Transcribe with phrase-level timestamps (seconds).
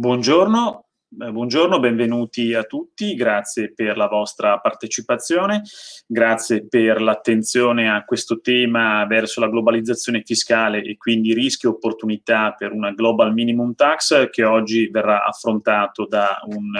[0.00, 5.62] Buongiorno, Buongiorno, benvenuti a tutti, grazie per la vostra partecipazione,
[6.06, 12.54] grazie per l'attenzione a questo tema verso la globalizzazione fiscale e quindi rischi e opportunità
[12.56, 16.70] per una Global Minimum Tax che oggi verrà affrontato da un,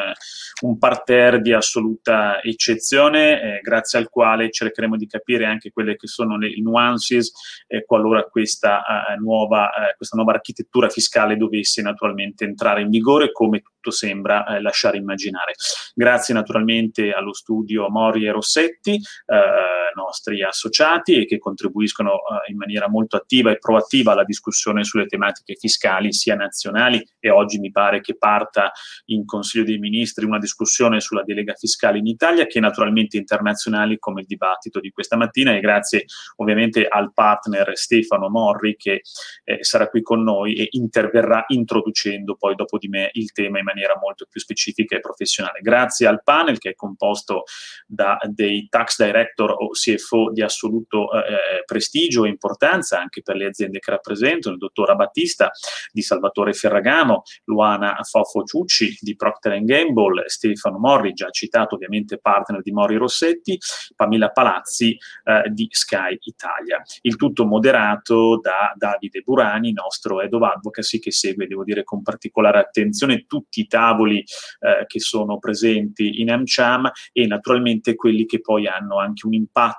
[0.60, 6.06] un parterre di assoluta eccezione, eh, grazie al quale cercheremo di capire anche quelle che
[6.06, 7.33] sono le nuances
[7.66, 13.33] eh, qualora questa, uh, nuova, uh, questa nuova architettura fiscale dovesse naturalmente entrare in vigore
[13.33, 15.55] come tutto sembra eh, lasciare immaginare.
[15.95, 22.56] Grazie naturalmente allo studio Mori e Rossetti, eh, nostri associati e che contribuiscono eh, in
[22.56, 27.70] maniera molto attiva e proattiva alla discussione sulle tematiche fiscali sia nazionali e oggi mi
[27.70, 28.72] pare che parta
[29.06, 34.22] in Consiglio dei Ministri una discussione sulla delega fiscale in Italia che naturalmente internazionali come
[34.22, 36.05] il dibattito di questa mattina e grazie
[36.36, 39.02] ovviamente al partner Stefano Morri che
[39.44, 43.64] eh, sarà qui con noi e interverrà introducendo poi dopo di me il tema in
[43.64, 45.61] maniera molto più specifica e professionale.
[45.61, 47.44] Grazie al panel che è composto
[47.86, 53.36] da dei tax director o CFO di assoluto eh, eh, prestigio e importanza anche per
[53.36, 55.51] le aziende che rappresentano, il dottor Battista
[55.92, 62.61] di Salvatore Ferragamo, Luana Fofo Ciucci di Procter Gamble, Stefano Morri, già citato ovviamente partner
[62.63, 63.58] di Mori Rossetti,
[63.95, 66.83] Pamela Palazzi eh, di Sky Italia.
[67.02, 72.02] Il tutto moderato da Davide Burani, nostro Head of Advocacy, che segue, devo dire, con
[72.02, 78.40] particolare attenzione tutti i tavoli eh, che sono presenti in AmCham e naturalmente quelli che
[78.40, 79.70] poi hanno anche un impatto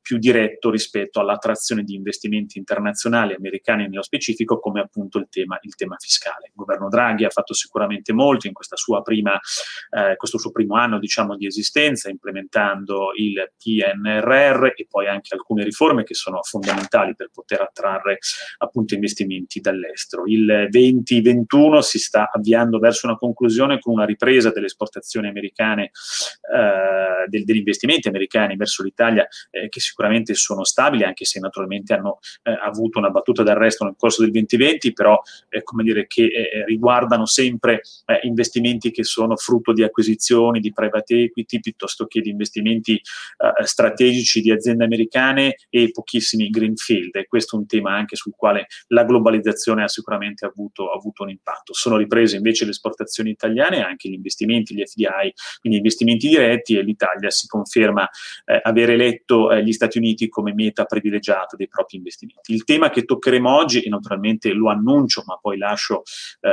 [0.00, 5.74] più diretto rispetto all'attrazione di investimenti internazionali americani nello specifico, come appunto il tema, il
[5.74, 6.46] tema fiscale.
[6.46, 8.52] Il governo Draghi ha fatto sicuramente molto in
[9.02, 9.38] prima,
[9.90, 15.64] eh, questo suo primo anno diciamo, di esistenza, implementando il PNRR e poi anche alcune
[15.64, 18.18] riforme che sono fondamentali per poter attrarre
[18.58, 20.24] appunto investimenti dall'estero.
[20.26, 27.28] Il 2021 si sta avviando verso una conclusione con una ripresa delle esportazioni americane, eh,
[27.28, 32.18] del, degli investimenti americani verso l'Italia eh, che sicuramente sono stabili, anche se naturalmente hanno
[32.42, 36.64] eh, avuto una battuta d'arresto nel corso del 2020, però eh, come dire che eh,
[36.66, 42.30] riguardano sempre eh, investimenti che sono frutto di acquisizioni, di private equity, piuttosto che di
[42.30, 43.00] investimenti
[43.64, 47.14] strategici di aziende americane e pochissimi greenfield.
[47.16, 51.30] E questo è un tema anche sul quale la globalizzazione ha sicuramente avuto, avuto un
[51.30, 51.72] impatto.
[51.72, 56.82] Sono riprese invece le esportazioni italiane anche gli investimenti, gli FDI, quindi investimenti diretti e
[56.82, 58.08] l'Italia si conferma
[58.44, 59.11] eh, aver eletto
[59.52, 62.52] eh, gli Stati Uniti come meta privilegiata dei propri investimenti.
[62.52, 66.02] Il tema che toccheremo oggi, e naturalmente lo annuncio, ma poi lascio
[66.40, 66.50] eh,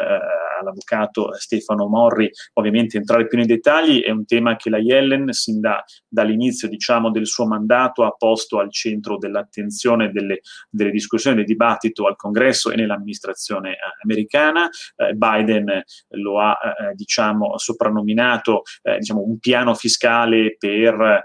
[0.60, 5.60] all'avvocato Stefano Morri ovviamente entrare più nei dettagli, è un tema che la Yellen sin
[5.60, 11.46] da, dall'inizio diciamo, del suo mandato ha posto al centro dell'attenzione delle, delle discussioni, del
[11.46, 14.70] dibattito al Congresso e nell'amministrazione eh, americana.
[14.96, 21.24] Eh, Biden lo ha eh, diciamo, soprannominato eh, diciamo, un piano fiscale per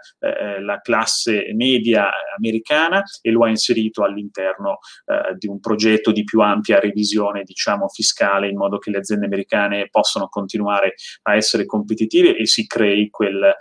[0.60, 1.23] la classe
[1.54, 7.42] media americana e lo ha inserito all'interno eh, di un progetto di più ampia revisione
[7.44, 12.66] diciamo, fiscale in modo che le aziende americane possano continuare a essere competitive e si
[12.66, 13.54] crei quel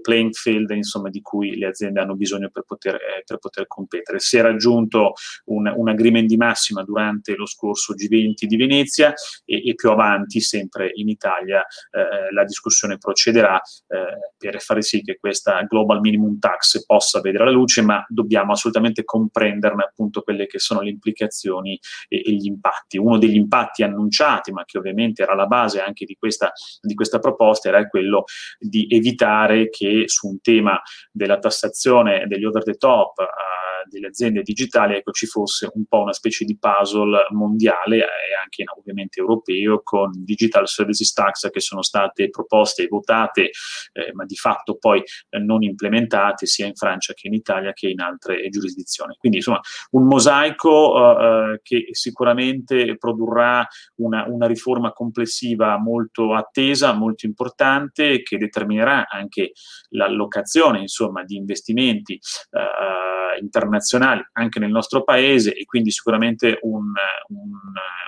[0.00, 4.18] playing field insomma, di cui le aziende hanno bisogno per poter, eh, per poter competere.
[4.18, 5.14] Si è raggiunto
[5.46, 9.12] un, un agreement di massima durante lo scorso G20 di Venezia
[9.44, 11.60] e, e più avanti sempre in Italia
[11.90, 17.44] eh, la discussione procederà eh, per fare sì che questa global minimum tax possa vedere
[17.44, 22.46] la luce, ma dobbiamo assolutamente comprenderne appunto quelle che sono le implicazioni e, e gli
[22.46, 22.98] impatti.
[22.98, 27.18] Uno degli impatti annunciati, ma che ovviamente era la base anche di questa, di questa
[27.18, 28.24] proposta, era quello
[28.58, 30.80] di evitare che su un tema
[31.10, 36.02] della tassazione degli over the top uh, delle aziende digitali, ecco, ci fosse un po'
[36.02, 41.82] una specie di puzzle mondiale e anche ovviamente europeo con Digital Services Tax che sono
[41.82, 43.50] state proposte e votate,
[43.92, 47.88] eh, ma di fatto poi eh, non implementate sia in Francia che in Italia che
[47.88, 49.16] in altre giurisdizioni.
[49.18, 49.60] Quindi insomma
[49.90, 53.66] un mosaico eh, che sicuramente produrrà
[53.96, 59.52] una, una riforma complessiva molto attesa, molto importante, che determinerà anche
[59.90, 66.92] l'allocazione insomma, di investimenti eh, internazionali anche nel nostro paese e quindi sicuramente un,
[67.28, 67.50] un,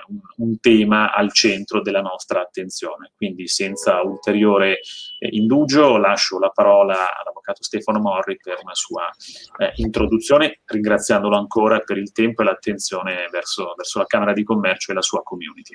[0.07, 3.11] un, un tema al centro della nostra attenzione.
[3.15, 4.79] Quindi senza ulteriore
[5.19, 9.09] eh, indugio lascio la parola all'avvocato Stefano Morri per una sua
[9.57, 14.91] eh, introduzione, ringraziandolo ancora per il tempo e l'attenzione verso, verso la Camera di Commercio
[14.91, 15.73] e la sua community.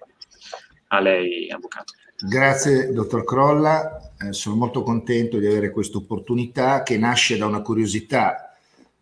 [0.88, 1.92] A lei, avvocato.
[2.20, 4.14] Grazie, dottor Crolla.
[4.18, 8.47] Eh, sono molto contento di avere questa opportunità che nasce da una curiosità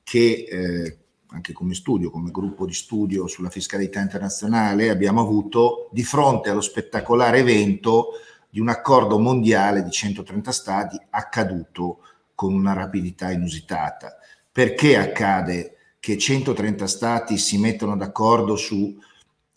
[0.06, 0.98] che eh,
[1.30, 6.60] anche come studio, come gruppo di studio sulla fiscalità internazionale, abbiamo avuto di fronte allo
[6.60, 8.10] spettacolare evento
[8.48, 12.02] di un accordo mondiale di 130 stati accaduto
[12.36, 14.16] con una rapidità inusitata.
[14.52, 18.96] Perché accade che 130 stati si mettono d'accordo su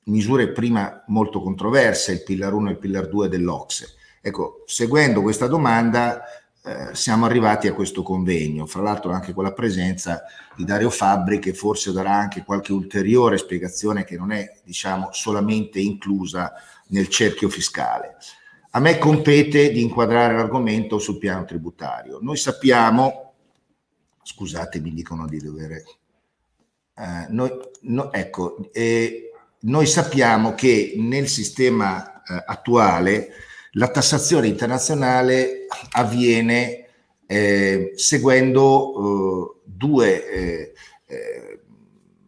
[0.05, 3.93] misure prima molto controverse, il pillar 1 e il pillar 2 dell'Ocse?
[4.19, 6.23] Ecco, seguendo questa domanda
[6.69, 10.21] eh, siamo arrivati a questo convegno, fra l'altro anche con la presenza
[10.55, 15.79] di Dario Fabbri che forse darà anche qualche ulteriore spiegazione che non è diciamo solamente
[15.79, 16.53] inclusa
[16.89, 18.17] nel cerchio fiscale.
[18.71, 22.19] A me compete di inquadrare l'argomento sul piano tributario.
[22.21, 23.33] Noi sappiamo,
[24.21, 25.71] scusate, mi dicono di dover...
[25.71, 27.51] Eh, noi,
[27.81, 29.31] no, ecco, eh,
[29.61, 33.29] noi sappiamo che nel sistema eh, attuale
[33.73, 36.87] la tassazione internazionale avviene
[37.27, 40.73] eh, seguendo eh, due, eh,
[41.05, 41.59] eh,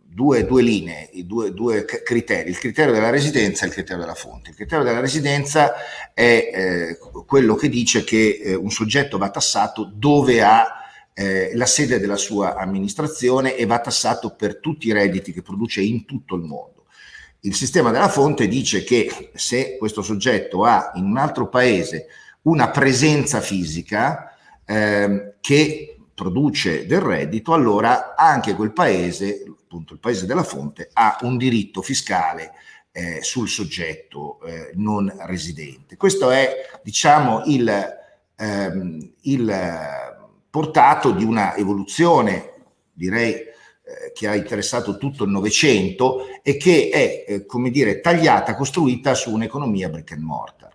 [0.05, 4.51] due, due, linee, due, due, criteri, il criterio della residenza e il criterio della fonte.
[4.51, 5.73] Il criterio della residenza
[6.13, 10.75] è eh, quello che dice che eh, un soggetto va tassato dove ha
[11.53, 16.05] la sede della sua amministrazione e va tassato per tutti i redditi che produce in
[16.05, 16.70] tutto il mondo.
[17.43, 22.05] Il sistema della fonte dice che se questo soggetto ha in un altro paese
[22.43, 30.27] una presenza fisica eh, che produce del reddito, allora anche quel paese, appunto il paese
[30.27, 32.51] della fonte, ha un diritto fiscale
[32.91, 35.97] eh, sul soggetto eh, non residente.
[35.97, 37.73] Questo è, diciamo, il,
[38.35, 39.59] ehm, il
[40.47, 42.53] portato di una evoluzione,
[42.93, 43.49] direi,
[44.13, 49.31] che ha interessato tutto il Novecento e che è, eh, come dire, tagliata, costruita su
[49.33, 50.69] un'economia brick and mortar.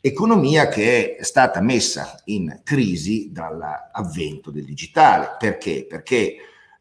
[0.00, 5.36] Economia che è stata messa in crisi dall'avvento del digitale.
[5.38, 5.86] Perché?
[5.88, 6.36] Perché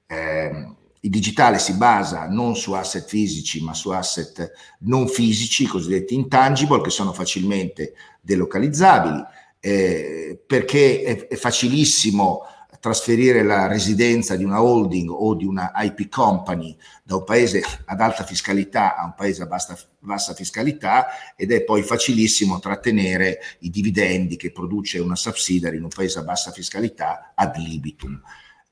[0.08, 0.74] eh,
[1.04, 6.82] il digitale si basa non su asset fisici, ma su asset non fisici, cosiddetti intangible,
[6.82, 9.24] che sono facilmente delocalizzabili,
[9.60, 12.42] eh, perché è, è facilissimo
[12.82, 18.02] trasferire la residenza di una holding o di una IP company da un paese ad
[18.02, 23.70] alta fiscalità a un paese a bassa, bassa fiscalità ed è poi facilissimo trattenere i
[23.70, 28.20] dividendi che produce una subsidiary in un paese a bassa fiscalità ad libitum.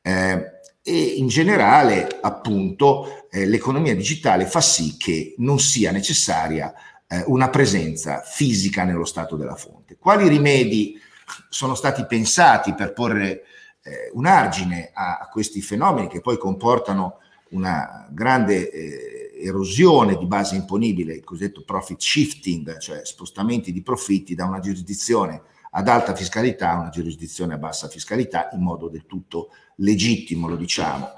[0.02, 6.74] Eh, e in generale, appunto, eh, l'economia digitale fa sì che non sia necessaria
[7.08, 9.98] eh, una presenza fisica nello stato della fonte.
[10.00, 11.00] Quali rimedi
[11.48, 13.44] sono stati pensati per porre
[13.84, 17.20] eh, un argine a, a, questi fenomeni che poi comportano
[17.50, 24.36] una grande eh, erosione di base imponibile, il cosiddetto profit shifting, cioè spostamenti di profitti
[24.36, 29.06] da una giurisdizione ad alta fiscalità a una giurisdizione a bassa fiscalità in modo del
[29.06, 31.12] tutto legittimo, lo diciamo.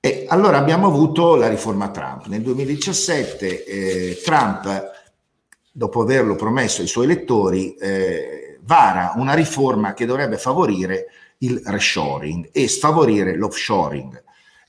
[0.00, 2.26] E allora abbiamo avuto la riforma Trump.
[2.26, 4.90] Nel 2017 eh, Trump,
[5.72, 11.06] dopo averlo promesso ai suoi elettori, eh, vara una riforma che dovrebbe favorire
[11.38, 14.24] il reshoring e sfavorire l'offshoring.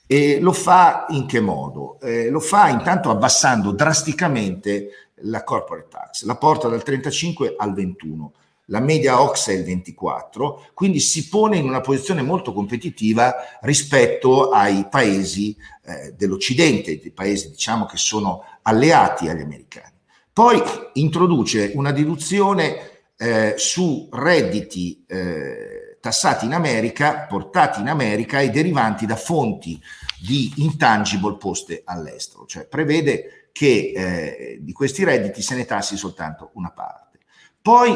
[0.06, 2.00] E lo fa in che modo?
[2.00, 8.32] Eh, lo fa intanto abbassando drasticamente la corporate tax, la porta dal 35 al 21,
[8.66, 14.50] la media OX è il 24, quindi si pone in una posizione molto competitiva rispetto
[14.50, 19.94] ai paesi eh, dell'Occidente, dei paesi diciamo che sono alleati agli americani.
[20.32, 20.62] Poi
[20.94, 29.06] introduce una deduzione eh, su redditi eh, tassati in America, portati in America e derivanti
[29.06, 29.80] da fonti
[30.20, 36.50] di intangible poste all'estero, cioè prevede che eh, di questi redditi se ne tassi soltanto
[36.54, 37.18] una parte.
[37.60, 37.94] Poi,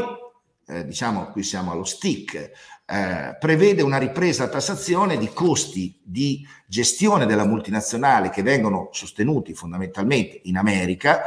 [0.66, 2.50] eh, diciamo, qui siamo allo stick,
[2.86, 9.54] eh, prevede una ripresa a tassazione di costi di gestione della multinazionale che vengono sostenuti
[9.54, 11.22] fondamentalmente in America,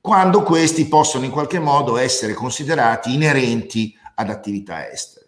[0.00, 5.27] quando questi possono in qualche modo essere considerati inerenti ad attività estere.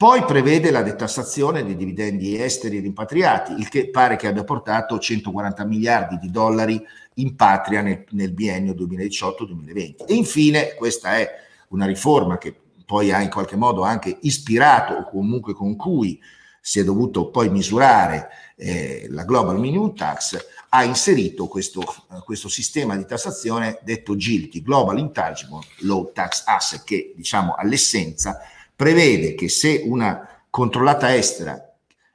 [0.00, 5.62] Poi prevede la detassazione dei dividendi esteri rimpatriati, il che pare che abbia portato 140
[5.66, 6.82] miliardi di dollari
[7.16, 10.06] in patria nel, nel biennio 2018-2020.
[10.06, 11.28] E infine, questa è
[11.68, 16.18] una riforma che poi ha in qualche modo anche ispirato o comunque con cui
[16.62, 20.38] si è dovuto poi misurare eh, la Global Minimum Tax,
[20.70, 21.82] ha inserito questo,
[22.24, 28.40] questo, sistema di tassazione detto GILTI, Global Intangible Low Tax Asset, che diciamo all'essenza
[28.80, 31.70] prevede che se una controllata estera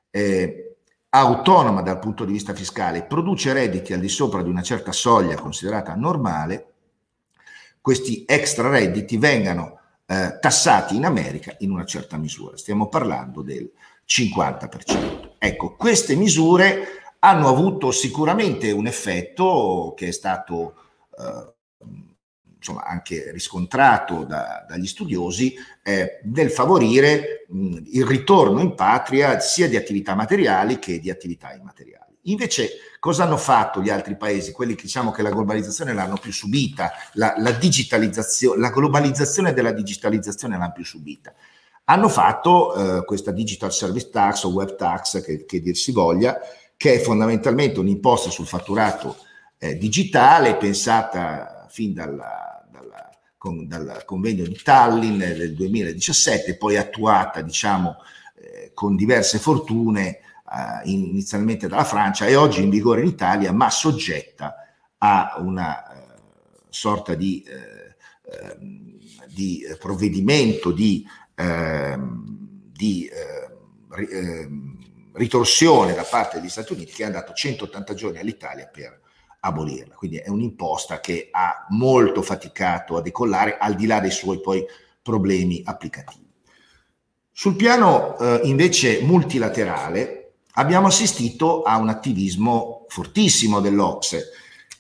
[0.09, 0.77] eh,
[1.09, 5.35] autonoma dal punto di vista fiscale produce redditi al di sopra di una certa soglia
[5.35, 6.73] considerata normale,
[7.81, 12.57] questi extra redditi vengano eh, tassati in America in una certa misura.
[12.57, 13.71] Stiamo parlando del
[14.03, 15.33] 50%.
[15.37, 16.87] Ecco, queste misure
[17.19, 20.73] hanno avuto sicuramente un effetto che è stato
[21.15, 21.53] eh,
[22.65, 25.53] insomma, anche riscontrato da, dagli studiosi
[25.83, 31.53] eh, del favorire mh, il ritorno in patria sia di attività materiali che di attività
[31.53, 32.03] immateriali.
[32.27, 32.69] Invece,
[32.99, 36.91] cosa hanno fatto gli altri paesi, quelli che diciamo che la globalizzazione l'hanno più subita,
[37.13, 41.31] la, la digitalizzazione, la globalizzazione della digitalizzazione l'hanno più subita?
[41.83, 46.39] Hanno fatto eh, questa digital service tax o web tax, che, che dir si voglia,
[46.75, 49.17] che è fondamentalmente un'imposta sul fatturato
[49.59, 52.54] eh, digitale pensata fin dalla,
[53.45, 57.97] con, dal convegno di Tallinn del 2017, poi attuata diciamo
[58.37, 60.19] eh, con diverse fortune eh,
[60.85, 64.55] inizialmente dalla Francia e oggi in vigore in Italia, ma soggetta
[64.97, 66.05] a una eh,
[66.69, 67.95] sorta di, eh,
[68.31, 68.97] ehm,
[69.27, 72.23] di provvedimento di, ehm,
[72.71, 73.07] di
[74.09, 74.77] ehm,
[75.13, 79.03] ritorsione da parte degli Stati Uniti che ha dato 180 giorni all'Italia per
[79.45, 79.95] abolirla.
[79.95, 84.65] Quindi è un'imposta che ha molto faticato a decollare al di là dei suoi poi
[85.01, 86.23] problemi applicativi.
[87.31, 94.31] Sul piano eh, invece multilaterale, abbiamo assistito a un attivismo fortissimo dell'Ocse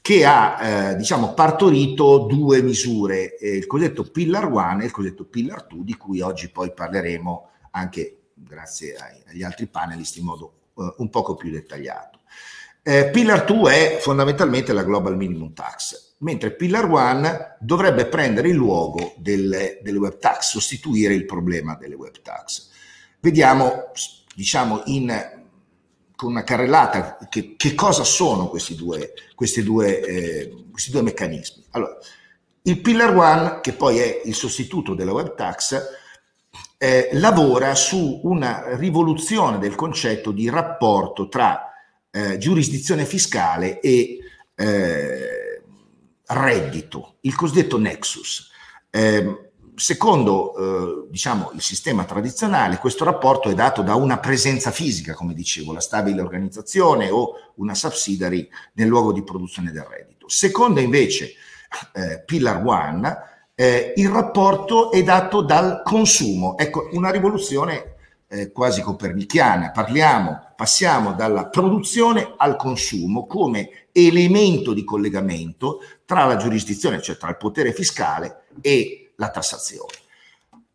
[0.01, 5.25] che ha eh, diciamo, partorito due misure, eh, il cosiddetto Pillar 1 e il cosiddetto
[5.25, 10.53] Pillar 2, di cui oggi poi parleremo anche grazie ai, agli altri panelist in modo
[10.77, 12.19] eh, un poco più dettagliato.
[12.87, 18.53] Eh, Pillar 2 è fondamentalmente la Global Minimum Tax, mentre Pillar 1 dovrebbe prendere il
[18.53, 22.69] luogo delle, delle web tax, sostituire il problema delle web tax.
[23.19, 23.85] Vediamo,
[24.35, 25.11] diciamo, in
[26.15, 31.65] con una carrellata che, che cosa sono questi due, questi, due, eh, questi due meccanismi.
[31.71, 31.97] Allora,
[32.61, 35.81] il Pillar One, che poi è il sostituto della web tax,
[36.77, 41.71] eh, lavora su una rivoluzione del concetto di rapporto tra
[42.15, 44.19] eh, giurisdizione fiscale e
[44.55, 45.61] eh,
[46.27, 48.49] reddito, il cosiddetto nexus.
[48.89, 55.33] Eh, secondo diciamo, il sistema tradizionale, questo rapporto è dato da una presenza fisica, come
[55.33, 60.29] dicevo, la stabile organizzazione o una subsidiary nel luogo di produzione del reddito.
[60.29, 61.33] Secondo invece
[61.91, 63.17] eh, Pillar One,
[63.53, 66.57] eh, il rapporto è dato dal consumo.
[66.57, 67.94] Ecco, una rivoluzione
[68.27, 69.71] eh, quasi copernicana.
[69.71, 77.29] Parliamo, passiamo dalla produzione al consumo come elemento di collegamento tra la giurisdizione, cioè tra
[77.29, 79.93] il potere fiscale e la tassazione.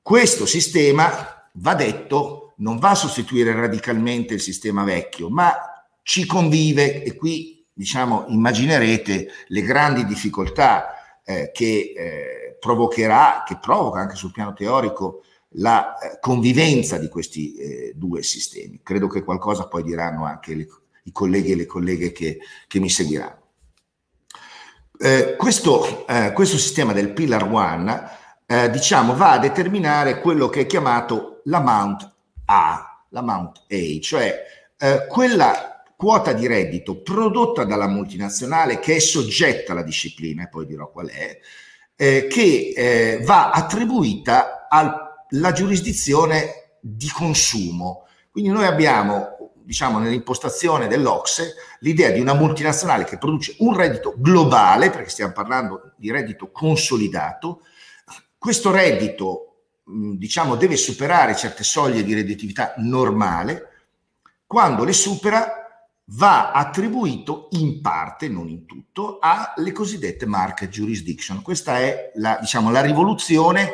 [0.02, 5.54] Questo sistema, va detto, non va a sostituire radicalmente il sistema vecchio, ma
[6.02, 14.00] ci convive e qui diciamo immaginerete le grandi difficoltà eh, che eh, provocherà, che provoca
[14.00, 15.23] anche sul piano teorico
[15.54, 18.80] la eh, convivenza di questi eh, due sistemi.
[18.83, 20.66] Credo che qualcosa poi diranno anche le,
[21.04, 23.38] i colleghi e le colleghe che, che mi seguiranno.
[25.02, 28.09] Eh, questo, eh, questo sistema del Pillar One
[28.47, 32.14] eh, diciamo, va a determinare quello che è chiamato l'amount
[32.45, 34.42] A, l'amount A, cioè
[34.76, 40.66] eh, quella quota di reddito prodotta dalla multinazionale che è soggetta alla disciplina, e poi
[40.66, 41.38] dirò qual è,
[41.95, 44.66] che va attribuita
[45.30, 48.06] alla giurisdizione di consumo.
[48.30, 54.90] Quindi noi abbiamo, diciamo, nell'impostazione dell'Ocse l'idea di una multinazionale che produce un reddito globale,
[54.90, 57.62] perché stiamo parlando di reddito consolidato,
[58.38, 63.68] questo reddito, diciamo, deve superare certe soglie di redditività normale,
[64.46, 65.54] quando le supera
[66.12, 71.42] va attribuito in parte, non in tutto, alle cosiddette market jurisdiction.
[71.42, 73.72] Questa è la, diciamo, la rivoluzione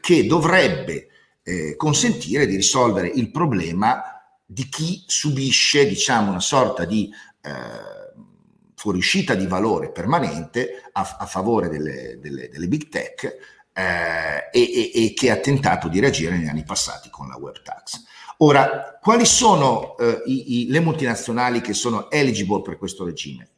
[0.00, 1.08] che dovrebbe
[1.42, 4.02] eh, consentire di risolvere il problema
[4.44, 7.10] di chi subisce, diciamo, una sorta di
[7.42, 7.50] eh,
[8.74, 13.24] fuoriuscita di valore permanente a, a favore delle, delle, delle big tech
[13.72, 18.02] eh, e, e, che ha tentato di reagire negli anni passati con la web tax.
[18.38, 23.49] Ora, quali sono eh, i, i, le multinazionali che sono eligible per questo regime?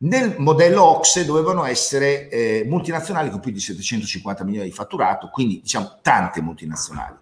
[0.00, 5.60] Nel modello OXE dovevano essere eh, multinazionali con più di 750 milioni di fatturato, quindi
[5.60, 7.16] diciamo tante multinazionali.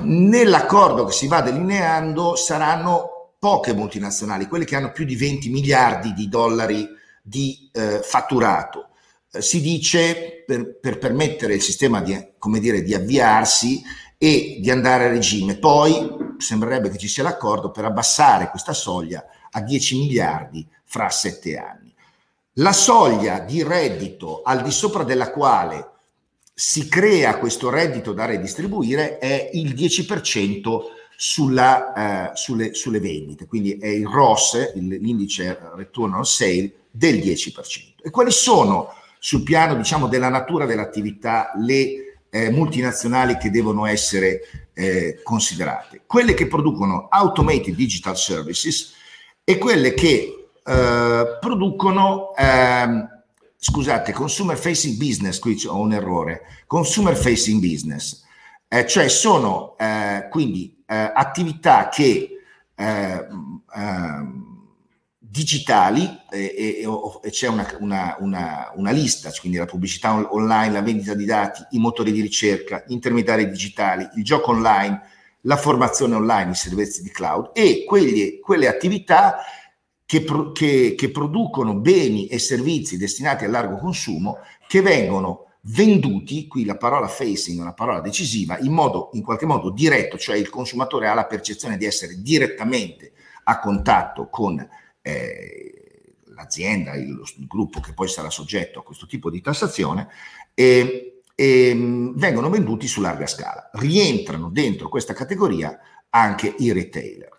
[0.00, 6.12] Nell'accordo che si va delineando saranno poche multinazionali, quelle che hanno più di 20 miliardi
[6.12, 6.88] di dollari
[7.22, 8.88] di eh, fatturato
[9.38, 12.18] si dice per, per permettere il sistema di,
[12.58, 13.82] dire, di avviarsi
[14.18, 15.56] e di andare a regime.
[15.56, 21.56] Poi sembrerebbe che ci sia l'accordo per abbassare questa soglia a 10 miliardi fra sette
[21.56, 21.94] anni.
[22.54, 25.90] La soglia di reddito al di sopra della quale
[26.54, 30.78] si crea questo reddito da redistribuire è il 10%
[31.14, 38.02] sulla, uh, sulle, sulle, vendite, quindi è il ROS, l'indice Return on Sale, del 10%.
[38.02, 44.40] E quali sono sul piano diciamo, della natura dell'attività le eh, multinazionali che devono essere
[44.72, 46.02] eh, considerate?
[46.06, 48.94] Quelle che producono automated digital services
[49.48, 53.08] e quelle che eh, producono ehm,
[53.56, 58.24] scusate, consumer facing business, qui ho un errore, consumer facing business,
[58.66, 62.40] eh, cioè sono eh, quindi eh, attività che
[62.74, 63.26] eh,
[63.76, 64.46] ehm,
[65.16, 66.86] digitali e, e,
[67.22, 71.62] e c'è una, una, una, una, lista, quindi la pubblicità online, la vendita di dati,
[71.70, 75.00] i motori di ricerca, intermediari digitali, il gioco online,
[75.46, 79.38] la formazione online, i servizi di cloud e quegli, quelle attività
[80.04, 86.64] che, che, che producono beni e servizi destinati al largo consumo che vengono venduti, qui
[86.64, 90.48] la parola facing è una parola decisiva, in modo in qualche modo diretto, cioè il
[90.48, 93.12] consumatore ha la percezione di essere direttamente
[93.44, 94.68] a contatto con
[95.02, 100.08] eh, l'azienda, il, il, gruppo che poi sarà soggetto a questo tipo di tassazione,
[100.54, 103.70] e, e mm, vengono venduti su larga scala.
[103.74, 105.78] Rientrano dentro questa categoria
[106.08, 107.30] anche i retailer.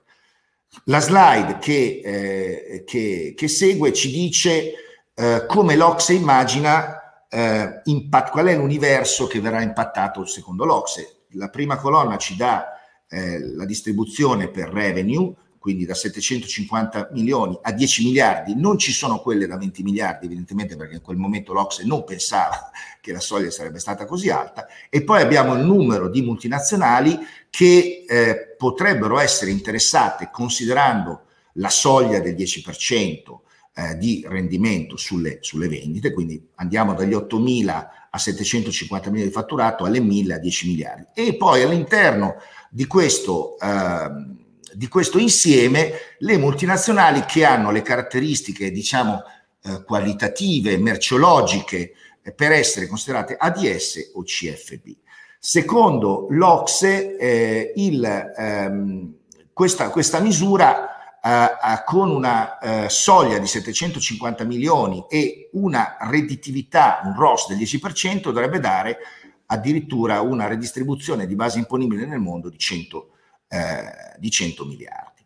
[0.85, 4.73] La slide che, eh, che, che segue ci dice
[5.13, 11.23] eh, come l'Ocse immagina eh, impatt- qual è l'universo che verrà impattato secondo l'Ocse.
[11.31, 12.67] La prima colonna ci dà
[13.09, 15.33] eh, la distribuzione per revenue,
[15.67, 20.77] quindi da 750 milioni a 10 miliardi, non ci sono quelle da 20 miliardi evidentemente
[20.77, 24.65] perché in quel momento l'Ocse non pensava che la soglia sarebbe stata così alta.
[24.89, 31.23] E poi abbiamo il numero di multinazionali che eh, potrebbero essere interessate considerando
[31.55, 33.17] la soglia del 10%
[33.73, 39.35] eh, di rendimento sulle, sulle, vendite, quindi andiamo dagli 8 mila a 750 milioni di
[39.35, 41.07] fatturato alle 1000 a 10 miliardi.
[41.13, 42.35] E poi all'interno
[42.69, 44.45] di questo eh,
[44.77, 49.23] di questo insieme le multinazionali che hanno le caratteristiche, diciamo,
[49.63, 54.89] eh, qualitative, merceologiche, eh, per essere considerate ADS o CFB.
[55.39, 58.05] Secondo l'Ocse, eh, il,
[58.37, 59.15] ehm,
[59.51, 67.15] questa, questa, misura eh, con una eh, soglia di 750 milioni e una redditività, un
[67.15, 68.97] ROS del 10%, dovrebbe dare
[69.47, 73.13] addirittura una redistribuzione di base imponibile nel mondo di 100
[73.47, 75.25] eh, di 100 miliardi.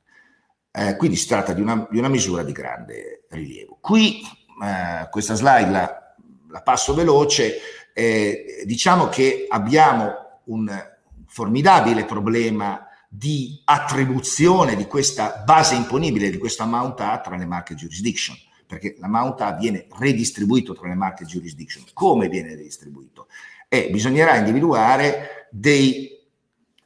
[0.72, 3.78] Eh, quindi si tratta di una, di una, misura di grande rilievo.
[3.82, 4.22] Qui
[4.64, 6.16] eh, questa slide la,
[6.50, 7.58] la passo veloce,
[7.94, 10.90] eh, diciamo che abbiamo un
[11.26, 17.78] formidabile problema di attribuzione di questa base imponibile, di questo amount A tra le market
[17.78, 21.84] jurisdiction, perché l'amount A viene redistribuito tra le market jurisdiction.
[21.94, 23.28] Come viene redistribuito?
[23.68, 26.21] E bisognerà individuare dei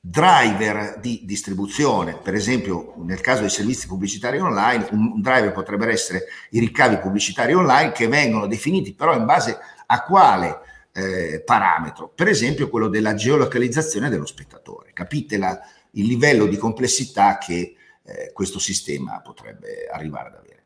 [0.08, 6.26] driver di distribuzione, per esempio nel caso dei servizi pubblicitari online, un driver potrebbe essere
[6.52, 10.60] i ricavi pubblicitari online che vengono definiti però in base a quale
[10.94, 14.92] eh, parametro, per esempio quello della geolocalizzazione dello spettatore.
[14.94, 15.60] Capite la,
[15.92, 20.64] il livello di complessità che eh, questo sistema potrebbe arrivare ad avere.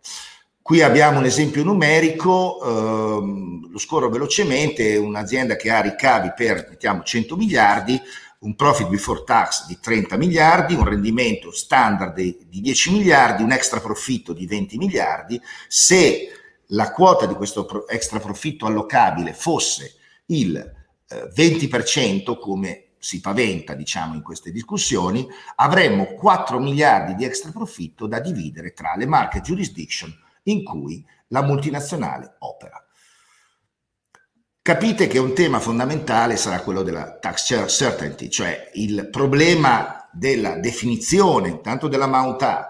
[0.61, 7.01] Qui abbiamo un esempio numerico, ehm, lo scorro velocemente, un'azienda che ha ricavi per mettiamo
[7.01, 7.99] 100 miliardi,
[8.39, 13.79] un profit before tax di 30 miliardi, un rendimento standard di 10 miliardi, un extra
[13.79, 15.41] profitto di 20 miliardi.
[15.67, 16.31] Se
[16.67, 19.95] la quota di questo extra profitto allocabile fosse
[20.27, 27.51] il eh, 20%, come si paventa, diciamo, in queste discussioni, avremmo 4 miliardi di extra
[27.51, 32.83] profitto da dividere tra le market jurisdiction in cui la multinazionale opera.
[34.69, 41.59] Capite che un tema fondamentale sarà quello della tax certainty, cioè il problema della definizione,
[41.61, 42.69] tanto dell'amount A,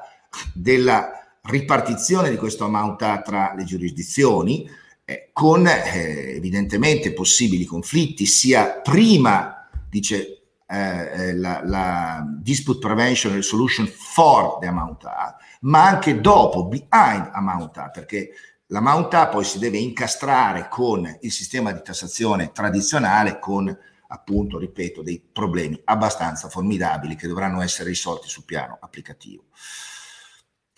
[0.53, 4.65] della ripartizione di questo amount A tra le giurisdizioni,
[5.03, 13.33] eh, con eh, evidentemente possibili conflitti, sia prima, dice eh, eh la, la, Dispute Prevention
[13.33, 18.29] Resolution for the amount A, ma anche dopo, behind amount A, perché
[18.71, 23.75] la Mount A poi si deve incastrare con il sistema di tassazione tradizionale con
[24.11, 29.45] appunto, ripeto, dei problemi abbastanza formidabili che dovranno essere risolti sul piano applicativo.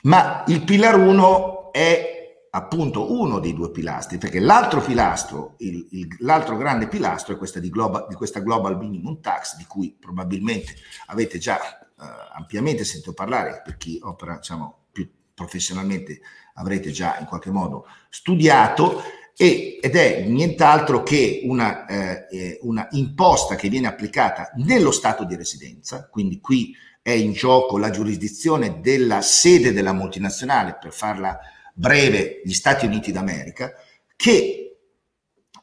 [0.03, 6.15] Ma il pillar 1 è appunto uno dei due pilastri, perché l'altro pilastro, il, il,
[6.19, 10.75] l'altro grande pilastro è questa di, global, di, questa Global Minimum Tax, di cui probabilmente
[11.07, 11.85] avete già eh,
[12.33, 16.19] ampiamente sentito parlare per chi opera diciamo, più professionalmente
[16.55, 19.03] avrete già in qualche modo studiato,
[19.35, 25.23] e, ed è nient'altro che una, eh, eh, una imposta che viene applicata nello Stato
[25.23, 31.39] di residenza, quindi qui è in gioco la giurisdizione della sede della multinazionale, per farla
[31.73, 33.73] breve, gli Stati Uniti d'America,
[34.15, 34.77] che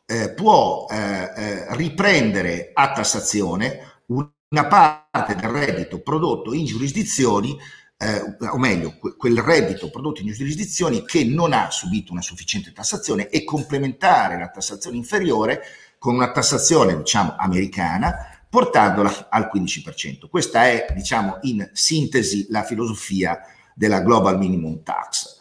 [0.05, 7.57] eh, può eh, eh, riprendere a tassazione una parte del reddito prodotto in giurisdizioni
[8.01, 13.29] eh, o meglio, quel reddito prodotto in giurisdizioni che non ha subito una sufficiente tassazione
[13.29, 15.63] e complementare la tassazione inferiore
[15.99, 20.29] con una tassazione, diciamo, americana, portandola al 15%.
[20.31, 23.41] Questa è, diciamo, in sintesi la filosofia
[23.75, 25.37] della Global Minimum Tax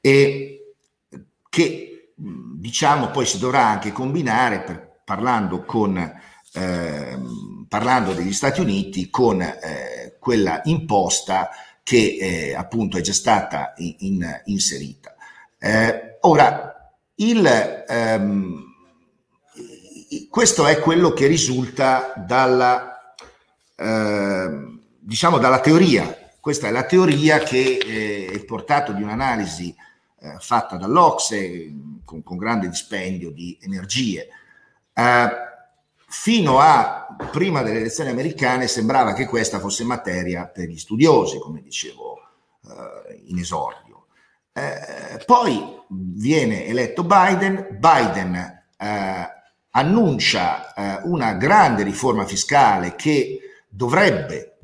[0.00, 0.74] e
[1.48, 5.98] che, diciamo, poi si dovrà anche combinare per, parlando con
[6.56, 7.18] eh,
[7.68, 11.50] parlando degli Stati Uniti con eh, quella imposta
[11.86, 15.14] che eh, appunto è già stata in, in, inserita.
[15.56, 18.64] Eh, ora, il, ehm,
[20.28, 23.14] questo è quello che risulta dalla,
[23.76, 26.32] eh, diciamo dalla teoria.
[26.40, 29.72] Questa è la teoria che eh, è il portato di un'analisi
[30.18, 31.72] eh, fatta dall'Ocse
[32.04, 34.26] con, con, grande dispendio di energie.
[34.92, 35.28] Eh,
[36.08, 41.60] fino a prima delle elezioni americane sembrava che questa fosse materia per gli studiosi, come
[41.60, 42.18] dicevo
[42.64, 44.06] eh, in esordio.
[44.52, 48.34] Eh, poi viene eletto Biden, Biden
[48.78, 49.28] eh,
[49.70, 54.58] annuncia eh, una grande riforma fiscale che dovrebbe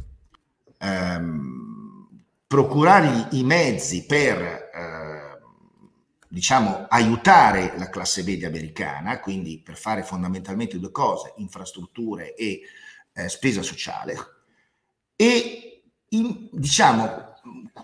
[0.78, 2.08] ehm,
[2.46, 4.70] procurargli i mezzi per
[6.32, 12.62] diciamo, aiutare la classe media americana, quindi per fare fondamentalmente due cose, infrastrutture e
[13.12, 14.16] eh, spesa sociale,
[15.14, 17.34] e in, diciamo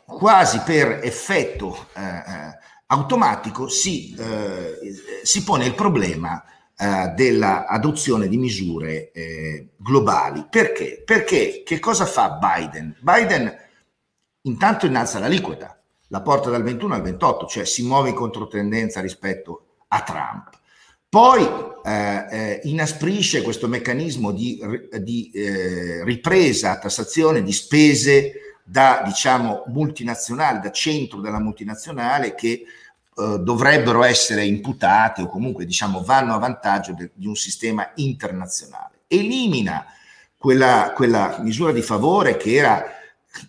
[0.07, 2.59] quasi per effetto eh, eh
[2.91, 4.79] automatico si, eh,
[5.23, 6.43] si, pone il problema
[6.75, 10.47] eh, dell'adozione di misure eh, globali.
[10.49, 11.03] Perché?
[11.05, 12.97] Perché che cosa fa Biden?
[12.99, 13.55] Biden
[14.41, 15.78] intanto innalza l'aliquota,
[16.09, 20.57] la porta dal 21 al 28, cioè si muove in controtendenza rispetto a Trump.
[21.09, 21.43] Poi
[21.85, 24.61] eh, eh, inasprisce questo meccanismo di,
[25.01, 33.39] di eh, ripresa, tassazione di spese da diciamo multinazionale, da centro della multinazionale che eh,
[33.41, 39.01] dovrebbero essere imputate o comunque diciamo vanno a vantaggio de, di un sistema internazionale.
[39.07, 39.87] Elimina
[40.37, 42.85] quella, quella misura di favore che era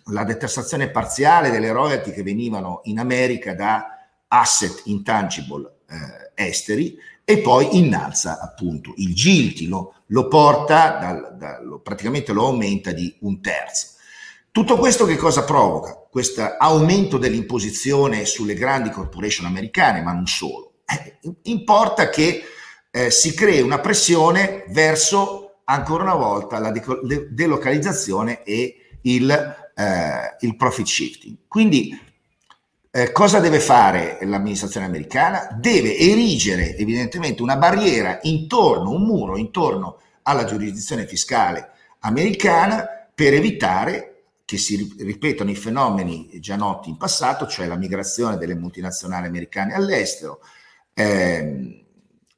[0.06, 3.86] la detassazione parziale delle royalty che venivano in America da
[4.28, 11.80] asset intangible eh, esteri e poi innalza appunto il GILTI, lo, lo porta, dal, lo,
[11.80, 13.88] praticamente lo aumenta di un terzo.
[14.50, 15.94] Tutto questo che cosa provoca?
[16.10, 20.72] Questo aumento dell'imposizione sulle grandi corporation americane, ma non solo.
[20.84, 22.42] Eh, importa che
[22.90, 30.36] eh, si crei una pressione verso, ancora una volta, la de- delocalizzazione e il eh,
[30.40, 31.36] il profit shifting.
[31.48, 31.98] Quindi
[32.90, 35.48] eh, cosa deve fare l'amministrazione americana?
[35.58, 44.06] Deve erigere evidentemente una barriera intorno, un muro intorno alla giurisdizione fiscale americana per evitare
[44.44, 49.74] che si ripetano i fenomeni già noti in passato, cioè la migrazione delle multinazionali americane
[49.74, 50.40] all'estero
[50.92, 51.80] ehm,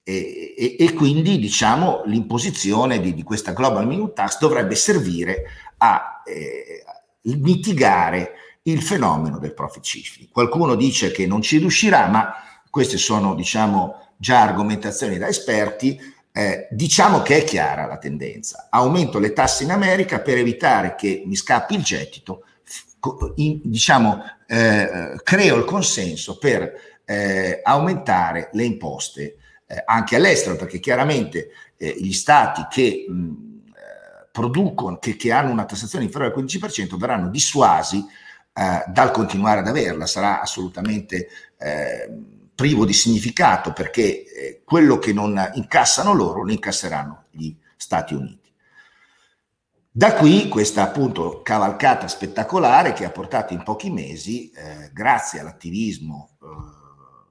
[0.05, 5.45] e, e, e, quindi diciamo l'imposizione di, di, questa global minimum tax dovrebbe servire
[5.79, 6.82] a, eh,
[7.23, 8.33] mitigare
[8.63, 10.31] il fenomeno del profit shifting.
[10.31, 12.35] Qualcuno dice che non ci riuscirà, ma
[12.71, 15.99] queste sono, diciamo, già argomentazioni da esperti.
[16.35, 18.69] Eh, diciamo che è chiara la tendenza.
[18.71, 22.45] Aumento le tasse in America per evitare che mi scappi il gettito,
[23.35, 26.73] in, diciamo, eh, creo il consenso per
[27.05, 33.52] eh, aumentare le imposte eh, anche all'estero, perché chiaramente eh, gli stati che mh,
[34.33, 38.05] producono, che, che, hanno una tassazione inferiore al 15% verranno dissuasi
[38.53, 40.07] eh, dal continuare ad averla.
[40.07, 42.11] Sarà assolutamente eh,
[42.55, 48.51] privo di significato perché eh, quello che non incassano loro lo incasseranno gli Stati Uniti.
[49.95, 56.31] Da qui questa appunto cavalcata spettacolare che ha portato in pochi mesi, eh, grazie all'attivismo
[56.41, 56.47] eh,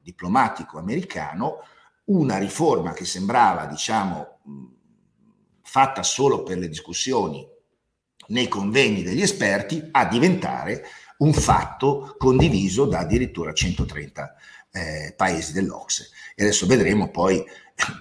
[0.04, 1.64] diplomatico americano,
[2.06, 4.41] una riforma che sembrava, diciamo,
[5.72, 7.48] fatta solo per le discussioni
[8.28, 10.84] nei convegni degli esperti a diventare
[11.20, 14.36] un fatto condiviso da addirittura 130
[14.70, 16.10] eh, paesi dell'Ocse.
[16.36, 17.42] E adesso vedremo poi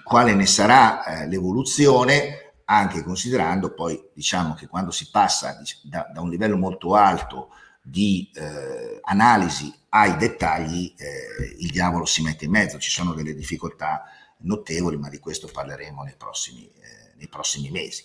[0.03, 6.19] quale ne sarà eh, l'evoluzione, anche considerando poi diciamo che quando si passa da, da
[6.19, 12.51] un livello molto alto di eh, analisi ai dettagli eh, il diavolo si mette in
[12.51, 14.03] mezzo, ci sono delle difficoltà
[14.41, 16.80] notevoli, ma di questo parleremo nei prossimi, eh,
[17.21, 18.03] nei prossimi mesi.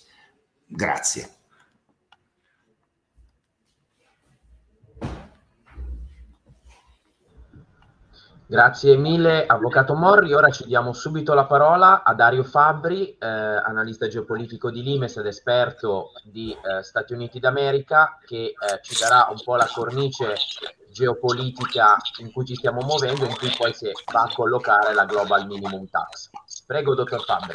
[0.66, 1.30] Grazie.
[8.48, 10.32] Grazie mille, Avvocato Morri.
[10.32, 15.26] Ora ci diamo subito la parola a Dario Fabbri, eh, analista geopolitico di Limes ed
[15.26, 20.36] esperto di eh, Stati Uniti d'America, che eh, ci darà un po' la cornice
[20.92, 25.44] geopolitica in cui ci stiamo muovendo, in cui poi si va a collocare la Global
[25.46, 26.30] Minimum Tax.
[26.66, 27.54] Prego, dottor Fabbri.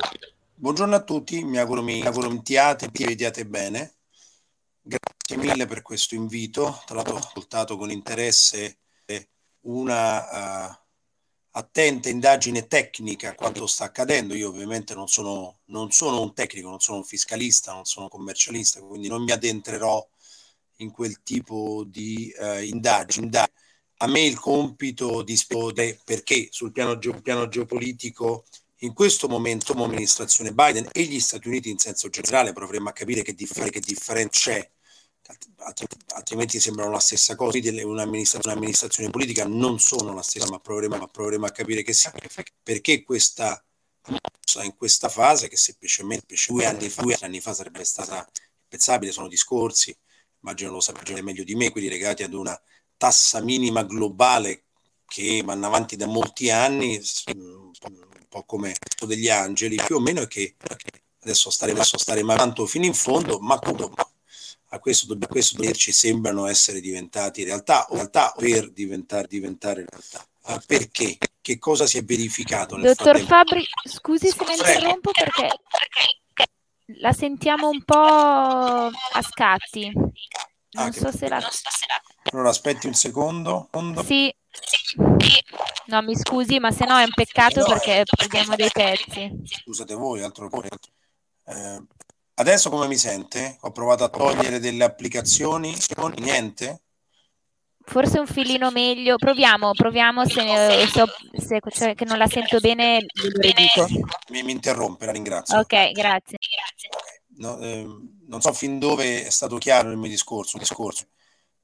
[0.62, 2.04] Buongiorno a tutti, mi auguro mi mi
[3.08, 3.95] vediate bene.
[4.80, 8.78] Grazie mille per questo invito, tra l'altro ho ascoltato con interesse
[9.62, 10.76] una uh,
[11.50, 14.36] attenta indagine tecnica a quanto sta accadendo.
[14.36, 18.12] Io ovviamente non sono, non sono un tecnico, non sono un fiscalista, non sono un
[18.12, 20.08] commercialista, quindi non mi addentrerò
[20.76, 23.32] in quel tipo di uh, indagine.
[23.97, 28.45] A me il compito di spiegare perché sul piano, ge- piano geopolitico
[28.84, 33.22] in questo momento l'amministrazione Biden e gli Stati Uniti in senso generale proveremmo a capire
[33.22, 34.72] che, differ- che differenza c'è
[36.08, 37.58] altrimenti sembrano la stessa cosa.
[37.58, 42.12] Un'amministrazione, un'amministrazione politica non sono la stessa, ma proveremo, ma proveremo a capire che sia,
[42.63, 43.63] perché questa
[44.63, 48.28] in questa fase, che semplicemente due anni fa, due anni fa sarebbe stata
[48.67, 49.96] pensabile, sono discorsi,
[50.41, 52.60] immagino lo sapete meglio di me, quelli legati ad una
[52.98, 54.65] tassa minima globale
[55.06, 57.00] che vanno avanti da molti anni,
[58.32, 58.74] po' come
[59.06, 60.56] degli angeli, più o meno è che
[61.20, 63.60] adesso staremo, adesso staremo tanto fino in fondo, ma
[64.74, 70.26] a questo, dobb- questo ci sembrano essere diventati realtà o realtà per diventare, diventare realtà.
[70.44, 71.17] Uh, perché?
[71.41, 72.78] Che cosa si è verificato?
[72.78, 73.34] Nel Dottor frattempo?
[73.34, 75.60] Fabri, scusi se la interrompo perché
[77.00, 79.91] la sentiamo un po' a scatti.
[79.94, 81.41] Non ah, so se la...
[82.32, 83.70] Allora aspetti un secondo.
[84.06, 84.34] Sì.
[85.86, 89.32] No, mi scusi, ma se no è un peccato no, perché eh, perdiamo dei pezzi.
[89.44, 90.50] Scusate voi, altro...
[91.46, 91.84] Eh,
[92.42, 93.58] Adesso come mi sente?
[93.62, 95.76] Ho provato a togliere delle applicazioni,
[96.18, 96.82] niente?
[97.84, 99.16] Forse un filino meglio.
[99.16, 103.06] Proviamo, proviamo se, so, se cioè, che non la sento bene.
[104.30, 105.60] Mi, mi interrompe, la ringrazio.
[105.60, 106.38] Ok, grazie.
[107.36, 107.86] No, eh,
[108.28, 111.10] non so fin dove è stato chiaro il mio discorso, discorso.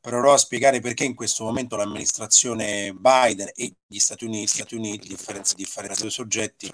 [0.08, 5.06] Proverò a spiegare perché in questo momento l'amministrazione Biden e gli Stati Uniti, Stati Uniti
[5.10, 6.72] differenza, differenza dei soggetti,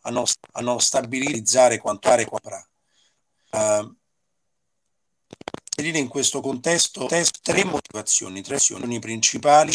[0.00, 2.66] hanno, hanno stabilizzare quanto are quanto
[3.50, 3.96] Uh,
[5.78, 9.72] in questo contesto tre motivazioni, tre azioni principali,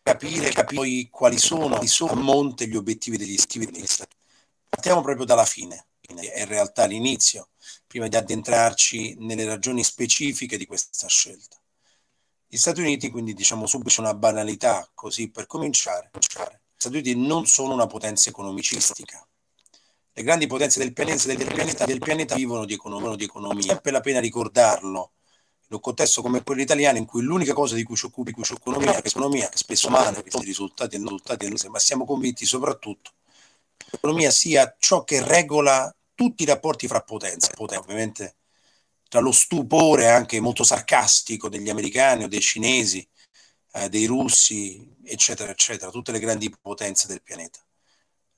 [0.00, 4.16] capire, capire quali sono, quali sono a monte gli obiettivi degli stati.
[4.68, 7.48] Partiamo proprio dalla fine, è in realtà l'inizio,
[7.88, 11.60] prima di addentrarci nelle ragioni specifiche di questa scelta.
[12.54, 16.20] Gli Stati Uniti, quindi diciamo subito una banalità, così per cominciare, gli
[16.76, 19.26] Stati Uniti non sono una potenza economicistica,
[20.12, 23.62] le grandi potenze del pianeta, del pianeta, del pianeta vivono di economia, di economia.
[23.62, 25.12] È sempre la pena ricordarlo
[25.66, 28.44] in un contesto come quello italiano in cui l'unica cosa di cui ci occupi cui
[28.44, 33.12] ci economia, è economia che spesso male i risultati risultati, ma siamo convinti soprattutto
[33.78, 38.34] che l'economia sia ciò che regola tutti i rapporti fra potenze, ovviamente
[39.12, 43.06] tra lo stupore anche molto sarcastico degli americani o dei cinesi,
[43.72, 47.58] eh, dei russi, eccetera, eccetera, tutte le grandi potenze del pianeta.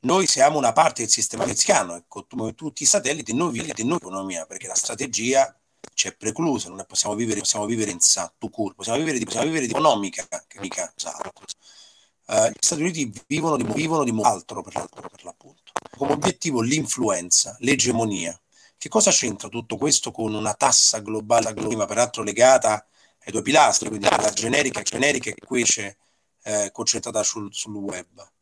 [0.01, 4.67] Noi siamo una parte del sistema veneziano, come tutti i satelliti, noi viviamo economia, perché
[4.67, 5.57] la strategia
[5.95, 9.67] ci è preclusa, non possiamo vivere, possiamo vivere in Satur, possiamo vivere di, possiamo vivere
[9.67, 15.71] di economica, che mica uh, gli Stati Uniti vivono di, vivono di altro per l'appunto.
[15.97, 18.37] Come obiettivo l'influenza, l'egemonia.
[18.77, 22.87] Che cosa c'entra tutto questo con una tassa globale, globale peraltro legata
[23.25, 25.99] ai due pilastri, quindi la generica, generica e quece
[26.43, 28.33] eh, concentrata sul, sul web?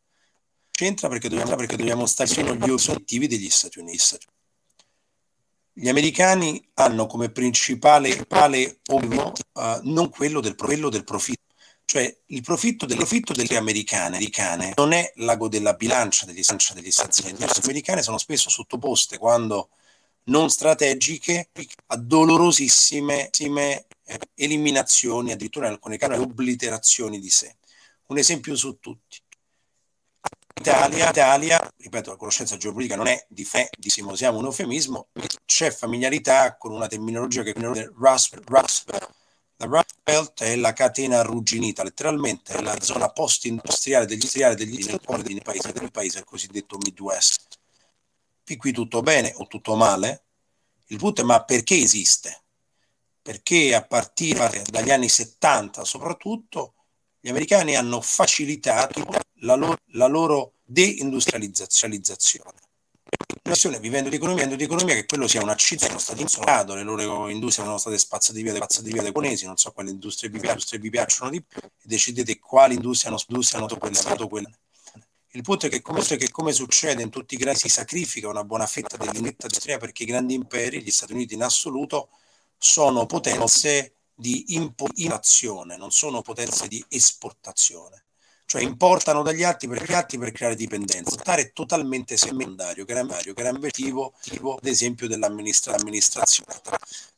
[0.73, 4.17] c'entra perché dobbiamo, perché dobbiamo stabilire gli obiettivi degli Stati Uniti.
[5.71, 11.53] Gli americani hanno come principale, principale obiettivo uh, non quello del, quello del profitto,
[11.85, 16.41] cioè il profitto, del, profitto delle americane, americane non è l'ago della bilancia degli,
[16.73, 17.39] degli Stati Uniti.
[17.39, 19.69] Le americane sono spesso sottoposte, quando
[20.25, 21.49] non strategiche,
[21.87, 23.29] a dolorosissime
[24.05, 27.55] eh, eliminazioni, addirittura in alcuni casi obliterazioni di sé.
[28.07, 29.21] Un esempio su tutti.
[30.55, 33.69] Italia, Italia, ripeto, la conoscenza geopolitica non è di fe,
[34.13, 35.07] siamo un eufemismo,
[35.45, 38.85] c'è familiarità con una terminologia che è Rust, Rust,
[39.57, 44.83] la Rust Belt è la catena arrugginita, letteralmente è la zona post-industriale degli industriali degli
[44.85, 47.59] del paese, del paese, il cosiddetto Midwest.
[48.43, 50.23] Fin qui tutto bene o tutto male?
[50.87, 52.43] Il punto è ma perché esiste?
[53.23, 56.73] perché a partire dagli anni 70 soprattutto
[57.21, 59.01] gli americani hanno facilitato
[59.35, 62.01] la loro, la loro deindustrializzazione.
[63.43, 66.75] Nazione vivendo di economia, vivendo di economia che quello sia un accidente, sono stati insolato,
[66.75, 70.29] le loro industrie sono state spazzate via, spazzate via dai japonesi, non so quali industrie
[70.29, 74.59] vi, piacciono di più, decidete quali industrie hanno, industrie hanno quelle, quelle.
[75.35, 78.43] Il punto è che come, che come, succede in tutti i grandi si sacrifica una
[78.43, 82.09] buona fetta dell'industria industriale perché i grandi imperi, gli Stati Uniti in assoluto,
[82.55, 88.03] sono potenze di importazione, non sono potenze di esportazione.
[88.45, 91.17] Cioè importano dagli altri per, gli altri per creare dipendenza.
[91.17, 96.61] Stare totalmente secondario, che era, era obiettivo, ad esempio, dell'amministrazione.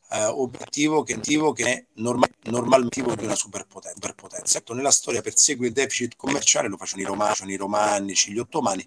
[0.08, 3.94] Uh, obiettivo che, che è norma, normalmente di una superpotenza.
[3.94, 4.58] superpotenza.
[4.58, 8.86] Ecco, nella storia persegue il deficit commerciale, lo facevano i romani, i romanici, gli ottomani,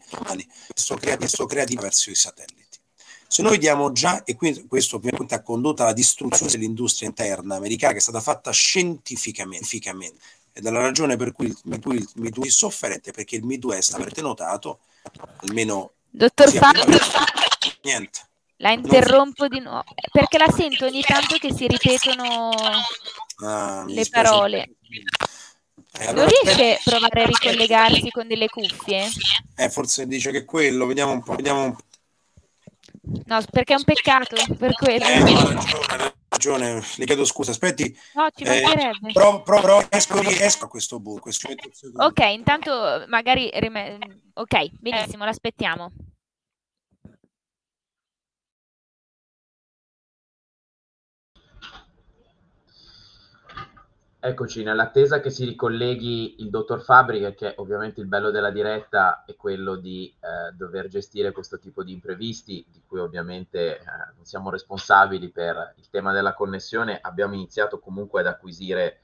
[0.72, 2.80] questo crea, questo crea verso i satelliti.
[3.28, 4.36] Se noi diamo già, e
[4.68, 9.66] questo ovviamente ha condotto alla distruzione dell'industria interna americana che è stata fatta scientificamente,
[10.52, 14.80] ed è la ragione per cui il, Midwest è sofferente, perché il Midwest, avrete notato,
[15.42, 15.92] almeno...
[16.10, 16.86] Dottor Fabio,
[17.84, 18.29] niente.
[18.62, 22.50] La interrompo di nuovo, perché la sento ogni tanto che si ripetono
[23.38, 24.76] ah, le parole.
[25.98, 29.08] Eh, allora, non riesce a provare a ricollegarsi con delle cuffie?
[29.56, 31.84] Eh, forse dice che quello, vediamo un po', vediamo un po'.
[33.28, 35.06] No, perché è un peccato per quello.
[35.06, 37.98] Eh, no, ragione, ragione, le chiedo scusa, aspetti.
[38.13, 39.08] No, ci eh, mancherebbe.
[39.08, 41.30] Eh, provo, provo, provo, esco, esco a questo buco.
[41.95, 43.50] Ok, intanto magari...
[43.54, 43.98] Rim-
[44.34, 45.91] ok, benissimo, l'aspettiamo.
[54.22, 59.34] Eccoci, nell'attesa che si ricolleghi il dottor Fabri, che ovviamente il bello della diretta è
[59.38, 63.84] quello di eh, dover gestire questo tipo di imprevisti, di cui ovviamente eh,
[64.18, 69.00] non siamo responsabili per il tema della connessione, abbiamo iniziato comunque ad acquisire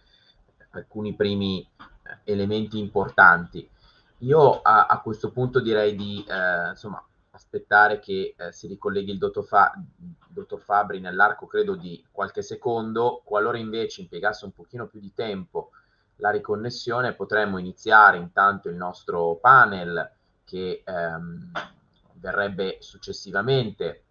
[0.71, 3.69] alcuni primi eh, elementi importanti.
[4.19, 7.01] Io a, a, questo punto direi di eh, insomma,
[7.55, 9.73] aspettare che eh, si ricolleghi il dottor, Fa-
[10.27, 15.71] dottor Fabri nell'arco credo di qualche secondo, qualora invece impiegasse un pochino più di tempo
[16.17, 20.11] la riconnessione potremmo iniziare intanto il nostro panel
[20.45, 21.51] che ehm,
[22.13, 24.03] verrebbe successivamente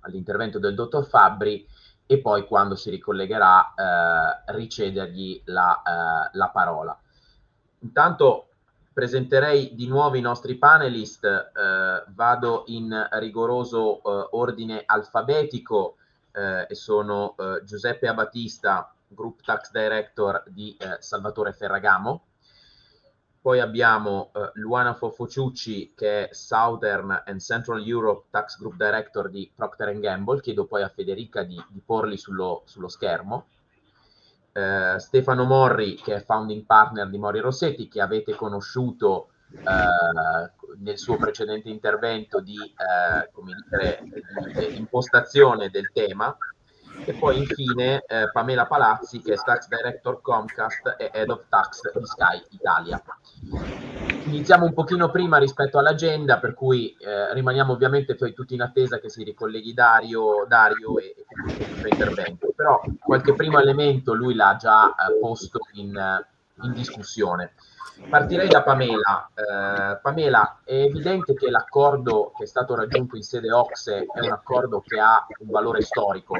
[0.00, 1.66] all'intervento del dottor Fabri
[2.04, 6.98] e poi quando si ricollegherà eh, ricedergli la, eh, la parola.
[7.80, 8.48] Intanto
[8.96, 15.96] presenterei di nuovo i nostri panelist, eh, vado in rigoroso eh, ordine alfabetico
[16.32, 22.22] eh, e sono eh, Giuseppe Abatista, Group Tax Director di eh, Salvatore Ferragamo,
[23.42, 29.52] poi abbiamo eh, Luana Fofociucci che è Southern and Central Europe Tax Group Director di
[29.54, 33.48] Procter Gamble, chiedo poi a Federica di, di porli sullo, sullo schermo
[34.56, 40.98] eh, Stefano Morri, che è founding partner di Mori Rossetti, che avete conosciuto eh, nel
[40.98, 43.30] suo precedente intervento di, eh,
[43.68, 44.02] dire,
[44.68, 46.34] di impostazione del tema.
[47.08, 51.96] E poi infine eh, Pamela Palazzi, che è Tax Director Comcast e Head of Tax
[51.96, 53.00] di Sky Italia.
[54.24, 59.08] Iniziamo un pochino prima rispetto all'agenda, per cui eh, rimaniamo ovviamente tutti in attesa che
[59.08, 61.14] si ricolleghi Dario, Dario e,
[61.46, 65.94] il suo intervento, però qualche primo elemento lui l'ha già eh, posto in,
[66.62, 67.52] in, discussione.
[68.08, 69.30] Partirei da Pamela.
[69.34, 74.32] Eh, Pamela, è evidente che l'accordo che è stato raggiunto in sede OXE è un
[74.32, 76.34] accordo che ha un valore storico,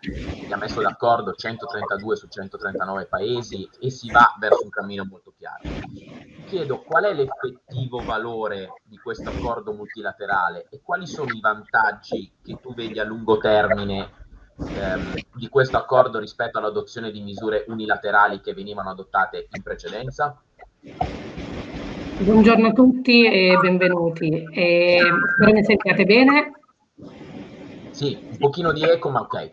[0.00, 5.32] che ha messo d'accordo 132 su 139 paesi e si va verso un cammino molto
[5.36, 5.62] chiaro
[6.50, 12.58] chiedo qual è l'effettivo valore di questo accordo multilaterale e quali sono i vantaggi che
[12.60, 14.10] tu vedi a lungo termine
[14.74, 20.42] ehm, di questo accordo rispetto all'adozione di misure unilaterali che venivano adottate in precedenza?
[22.18, 24.28] Buongiorno a tutti e benvenuti.
[24.50, 24.98] E,
[25.34, 26.52] spero mi sentiate bene.
[27.90, 29.52] Sì, un pochino di eco, ma ok.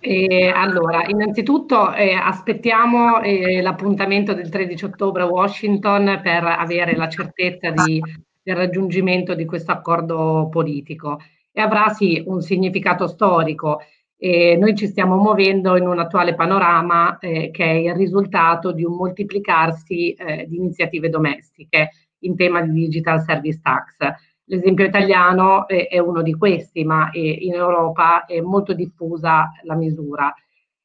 [0.00, 7.08] Eh, allora, innanzitutto eh, aspettiamo eh, l'appuntamento del 13 ottobre a Washington per avere la
[7.10, 8.00] certezza di,
[8.42, 11.18] del raggiungimento di questo accordo politico
[11.52, 13.80] e avrà sì un significato storico.
[14.18, 18.94] Noi ci stiamo muovendo in un attuale panorama eh, che è il risultato di un
[18.94, 21.90] moltiplicarsi eh, di iniziative domestiche
[22.20, 24.14] in tema di digital service tax
[24.48, 29.74] L'esempio italiano è, è uno di questi, ma è, in Europa è molto diffusa la
[29.74, 30.32] misura.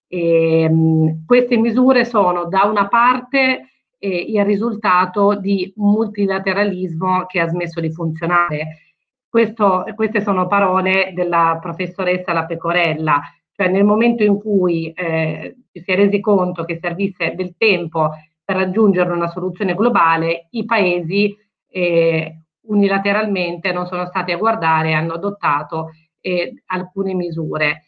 [0.08, 3.70] E, mh, queste misure sono da una parte
[4.00, 8.91] eh, il risultato di un multilateralismo che ha smesso di funzionare.
[9.32, 13.22] Questo, queste sono parole della professoressa La Pecorella,
[13.56, 18.10] Cioè nel momento in cui eh, si è resi conto che servisse del tempo
[18.44, 21.34] per raggiungere una soluzione globale, i paesi
[21.70, 27.86] eh, unilateralmente non sono stati a guardare e hanno adottato eh, alcune misure.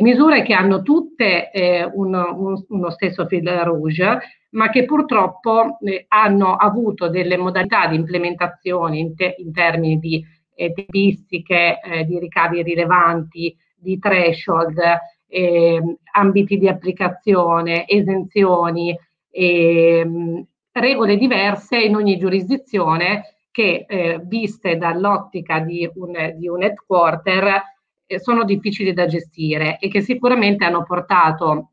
[0.00, 4.18] Misure che hanno tutte eh, uno, un, uno, stesso fil rouge,
[4.50, 10.22] ma che purtroppo eh, hanno avuto delle modalità di implementazione in, te, in termini di
[10.54, 14.78] eh, tempistiche, eh, di ricavi rilevanti, di threshold,
[15.26, 18.96] ehm, ambiti di applicazione, esenzioni,
[19.30, 27.62] ehm, regole diverse in ogni giurisdizione che eh, viste dall'ottica di un, di un headquarter
[28.06, 31.72] eh, sono difficili da gestire e che sicuramente hanno portato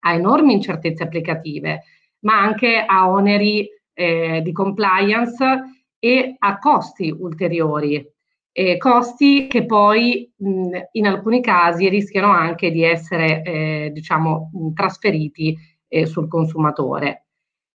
[0.00, 1.82] a enormi incertezze applicative,
[2.20, 8.04] ma anche a oneri eh, di compliance e a costi ulteriori,
[8.52, 15.56] eh, costi che poi mh, in alcuni casi rischiano anche di essere eh, diciamo, trasferiti
[15.86, 17.26] eh, sul consumatore.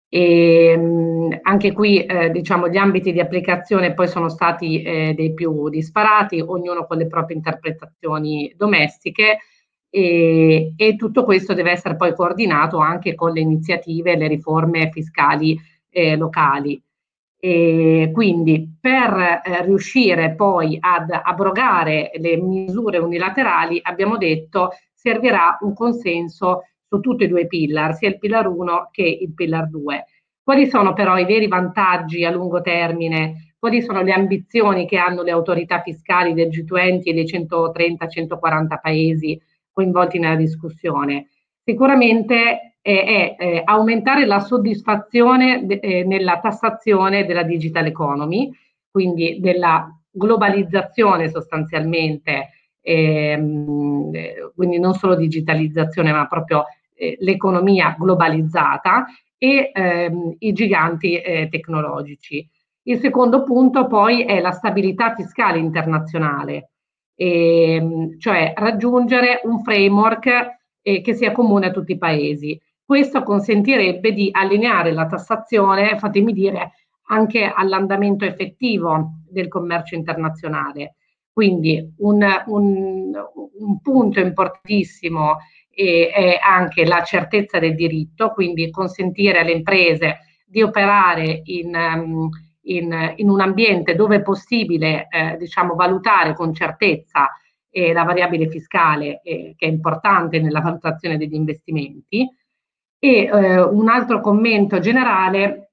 [0.08, 5.34] E, mh, anche qui eh, diciamo, gli ambiti di applicazione poi sono stati eh, dei
[5.34, 9.38] più disparati, ognuno con le proprie interpretazioni domestiche
[9.90, 14.90] e, e, tutto questo deve essere poi coordinato anche con le iniziative e le riforme
[14.92, 15.58] fiscali
[15.90, 16.80] eh, locali.
[17.42, 25.72] E quindi per eh, riuscire poi ad abrogare le misure unilaterali abbiamo detto servirà un
[25.72, 30.04] consenso su tutti e due i pillar, sia il pillar 1 che il pillar 2.
[30.42, 33.54] Quali sono però i veri vantaggi a lungo termine?
[33.58, 39.40] Quali sono le ambizioni che hanno le autorità fiscali del G20 e dei 130-140 paesi
[39.70, 41.28] coinvolti nella discussione?
[41.62, 48.50] Sicuramente è, è aumentare la soddisfazione de, eh, nella tassazione della digital economy,
[48.90, 52.50] quindi della globalizzazione sostanzialmente,
[52.80, 54.10] ehm,
[54.54, 56.64] quindi non solo digitalizzazione ma proprio
[56.94, 59.06] eh, l'economia globalizzata
[59.38, 62.46] e ehm, i giganti eh, tecnologici.
[62.82, 66.70] Il secondo punto poi è la stabilità fiscale internazionale,
[67.14, 72.60] ehm, cioè raggiungere un framework eh, che sia comune a tutti i paesi.
[72.90, 76.72] Questo consentirebbe di allineare la tassazione, fatemi dire,
[77.06, 80.96] anche all'andamento effettivo del commercio internazionale.
[81.32, 83.12] Quindi un, un,
[83.60, 85.36] un punto importantissimo
[85.72, 92.28] eh, è anche la certezza del diritto, quindi consentire alle imprese di operare in,
[92.62, 97.28] in, in un ambiente dove è possibile eh, diciamo, valutare con certezza
[97.70, 102.28] eh, la variabile fiscale, che è importante nella valutazione degli investimenti
[103.00, 105.72] e eh, un altro commento generale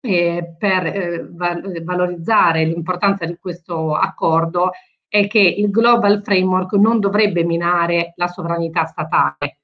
[0.00, 4.70] eh, per eh, val- valorizzare l'importanza di questo accordo
[5.08, 9.60] è che il Global Framework non dovrebbe minare la sovranità statale.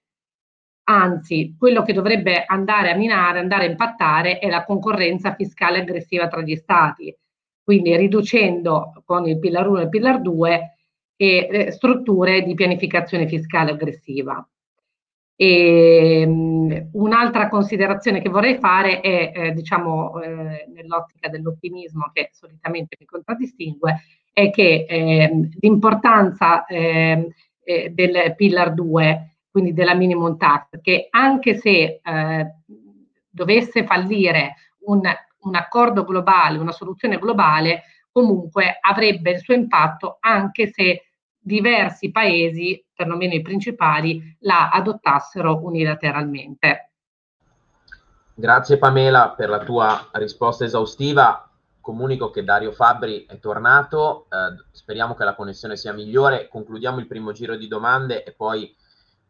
[0.87, 6.29] Anzi, quello che dovrebbe andare a minare, andare a impattare è la concorrenza fiscale aggressiva
[6.29, 7.15] tra gli stati,
[7.63, 10.77] quindi riducendo con il Pillar 1 e il Pillar 2
[11.17, 14.47] e eh, strutture di pianificazione fiscale aggressiva.
[15.37, 22.97] E, um, un'altra considerazione che vorrei fare è, eh, diciamo, eh, nell'ottica dell'ottimismo che solitamente
[22.99, 27.29] mi contraddistingue, è che eh, l'importanza ehm,
[27.63, 32.55] eh, del Pillar 2, quindi della minimum tax, che anche se eh,
[33.31, 34.55] dovesse fallire
[34.87, 35.01] un,
[35.41, 41.03] un accordo globale, una soluzione globale, comunque avrebbe il suo impatto anche se
[41.39, 46.91] diversi paesi, perlomeno i principali, la adottassero unilateralmente.
[48.37, 51.49] Grazie Pamela per la tua risposta esaustiva.
[51.81, 56.49] Comunico che Dario Fabbri è tornato, eh, speriamo che la connessione sia migliore.
[56.49, 58.65] Concludiamo il primo giro di domande e poi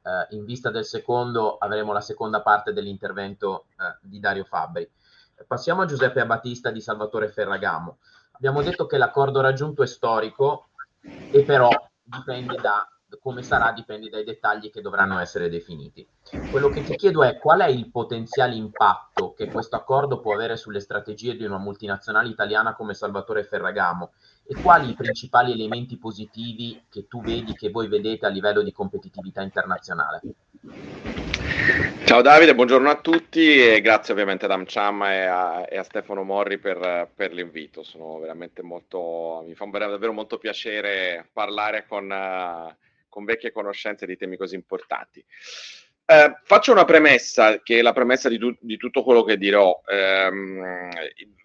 [0.04, 4.88] eh, in vista del secondo avremo la seconda parte dell'intervento eh, di Dario Fabbri.
[5.46, 7.98] Passiamo a Giuseppe Battista di Salvatore Ferragamo.
[8.32, 10.68] Abbiamo detto che l'accordo raggiunto è storico
[11.00, 11.68] e però
[12.02, 12.88] dipende da
[13.20, 16.06] come sarà dipende dai dettagli che dovranno essere definiti.
[16.50, 20.56] Quello che ti chiedo è qual è il potenziale impatto che questo accordo può avere
[20.56, 24.12] sulle strategie di una multinazionale italiana come Salvatore Ferragamo
[24.46, 28.72] e quali i principali elementi positivi che tu vedi, che voi vedete a livello di
[28.72, 30.20] competitività internazionale.
[32.04, 36.22] Ciao Davide, buongiorno a tutti e grazie ovviamente ad Amcham e a, e a Stefano
[36.22, 37.82] Morri per, per, l'invito.
[38.62, 42.74] Molto, mi fa davvero molto piacere parlare con, uh,
[43.14, 45.24] con vecchie conoscenze di temi così importanti.
[46.06, 49.80] Eh, faccio una premessa, che è la premessa di, tu- di tutto quello che dirò.
[49.86, 50.30] Eh,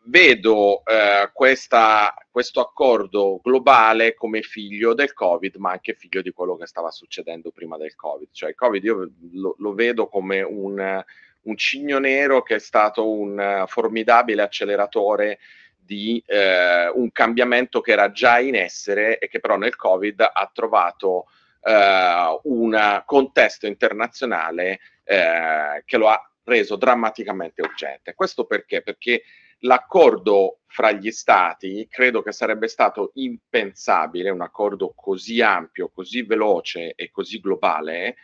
[0.05, 6.57] vedo eh, questa, questo accordo globale come figlio del Covid, ma anche figlio di quello
[6.57, 8.29] che stava succedendo prima del Covid.
[8.31, 11.03] Cioè il Covid io lo, lo vedo come un,
[11.43, 15.37] un, cigno nero che è stato un formidabile acceleratore
[15.77, 20.51] di eh, un cambiamento che era già in essere e che però nel Covid ha
[20.53, 21.25] trovato
[21.61, 28.13] eh, un contesto internazionale eh, che lo ha reso drammaticamente urgente.
[28.13, 28.81] Questo perché?
[28.81, 29.23] Perché
[29.59, 36.93] l'accordo fra gli stati credo che sarebbe stato impensabile, un accordo così ampio, così veloce
[36.95, 38.15] e così globale,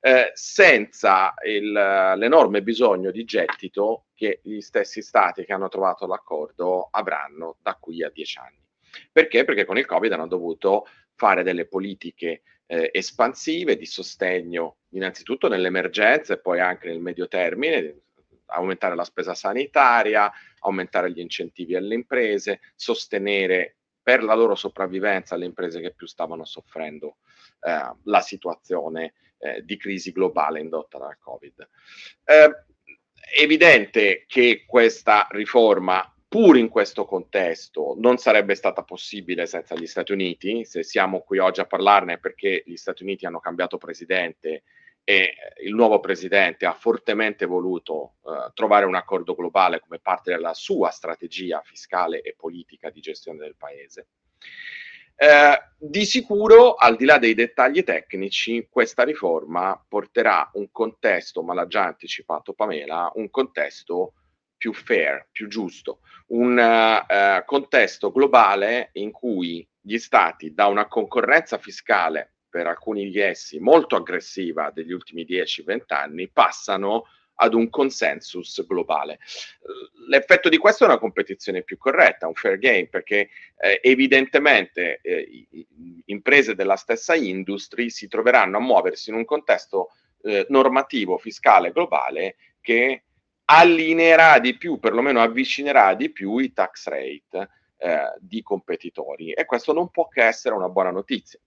[0.00, 6.88] eh, senza il, l'enorme bisogno di gettito che gli stessi stati che hanno trovato l'accordo
[6.90, 8.64] avranno da qui a dieci anni.
[9.12, 9.44] Perché?
[9.44, 16.34] Perché con il Covid hanno dovuto fare delle politiche eh, espansive di sostegno innanzitutto nell'emergenza
[16.34, 18.02] e poi anche nel medio termine,
[18.46, 25.44] aumentare la spesa sanitaria, aumentare gli incentivi alle imprese, sostenere per la loro sopravvivenza le
[25.44, 27.16] imprese che più stavano soffrendo
[27.60, 31.68] eh, la situazione eh, di crisi globale indotta dal Covid.
[32.24, 32.64] Eh,
[33.38, 40.12] evidente che questa riforma pur in questo contesto non sarebbe stata possibile senza gli Stati
[40.12, 40.64] Uniti.
[40.64, 44.64] Se siamo qui oggi a parlarne perché gli Stati Uniti hanno cambiato presidente
[45.02, 50.52] e il nuovo presidente ha fortemente voluto uh, trovare un accordo globale come parte della
[50.52, 54.08] sua strategia fiscale e politica di gestione del paese.
[55.20, 61.54] Eh, di sicuro, al di là dei dettagli tecnici, questa riforma porterà un contesto, ma
[61.54, 64.12] l'ha già anticipato Pamela, un contesto
[64.58, 71.56] più fair, più giusto, un uh, contesto globale in cui gli stati da una concorrenza
[71.56, 77.04] fiscale per alcuni di essi molto aggressiva degli ultimi 10-20 anni passano
[77.40, 79.20] ad un consensus globale.
[80.08, 83.28] L'effetto di questo è una competizione più corretta, un fair game, perché
[83.58, 85.46] eh, evidentemente eh,
[86.06, 89.90] imprese della stessa industry si troveranno a muoversi in un contesto
[90.22, 93.04] eh, normativo fiscale globale che
[93.50, 99.72] allineerà di più, perlomeno avvicinerà di più i tax rate eh, di competitori e questo
[99.72, 101.38] non può che essere una buona notizia.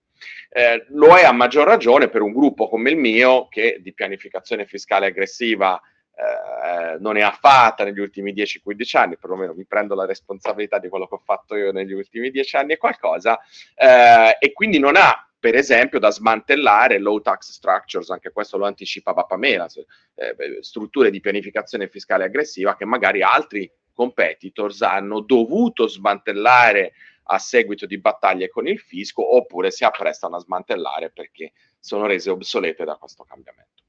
[0.48, 4.66] Eh, lo è a maggior ragione per un gruppo come il mio che di pianificazione
[4.66, 5.80] fiscale aggressiva
[6.14, 10.88] eh, non ne ha fatta negli ultimi 10-15 anni, perlomeno mi prendo la responsabilità di
[10.88, 13.38] quello che ho fatto io negli ultimi 10 anni e qualcosa,
[13.74, 18.64] eh, e quindi non ha per esempio da smantellare low tax structures, anche questo lo
[18.64, 19.66] anticipava Pamela,
[20.14, 26.92] eh, strutture di pianificazione fiscale aggressiva che magari altri competitors hanno dovuto smantellare
[27.24, 32.30] a seguito di battaglie con il fisco oppure si apprestano a smantellare perché sono rese
[32.30, 33.82] obsolete da questo cambiamento.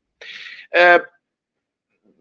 [0.69, 1.03] Eh,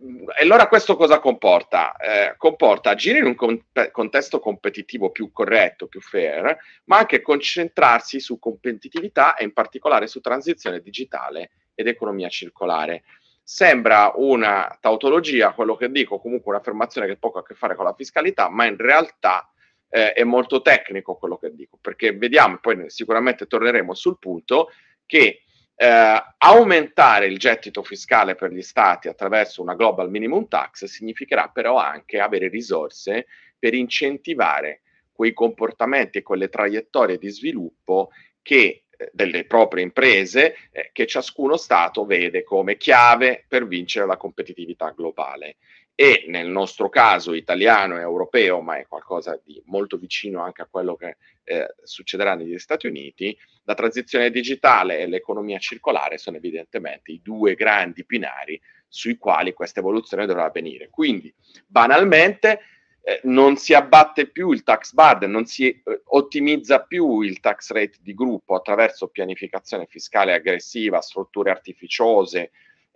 [0.03, 1.95] e allora questo cosa comporta?
[1.97, 8.19] Eh, comporta agire in un con- contesto competitivo più corretto, più fair, ma anche concentrarsi
[8.19, 13.05] su competitività e in particolare su transizione digitale ed economia circolare.
[13.45, 17.85] Sembra una tautologia quello che dico, comunque un'affermazione che ha poco a che fare con
[17.85, 19.49] la fiscalità, ma in realtà
[19.89, 24.71] eh, è molto tecnico quello che dico, perché vediamo, poi sicuramente torneremo sul punto,
[25.07, 25.43] che
[25.83, 31.77] eh, aumentare il gettito fiscale per gli stati attraverso una global minimum tax significherà però
[31.77, 33.27] anche avere risorse
[33.59, 38.11] per incentivare quei comportamenti e quelle traiettorie di sviluppo
[38.43, 44.17] che eh, delle proprie imprese eh, che ciascuno Stato vede come chiave per vincere la
[44.17, 45.57] competitività globale
[46.03, 50.67] e nel nostro caso italiano e europeo, ma è qualcosa di molto vicino anche a
[50.69, 57.13] quello che eh, succederà negli Stati Uniti, la transizione digitale e l'economia circolare sono evidentemente
[57.13, 60.91] i due grandi binari sui quali questa evoluzione dovrà avvenire.
[60.91, 61.33] Quindi,
[61.69, 62.59] banalmente,
[63.05, 67.71] eh, non si abbatte più il tax burden, non si eh, ottimizza più il tax
[67.71, 72.51] rate di gruppo attraverso pianificazione fiscale aggressiva, strutture artificiose,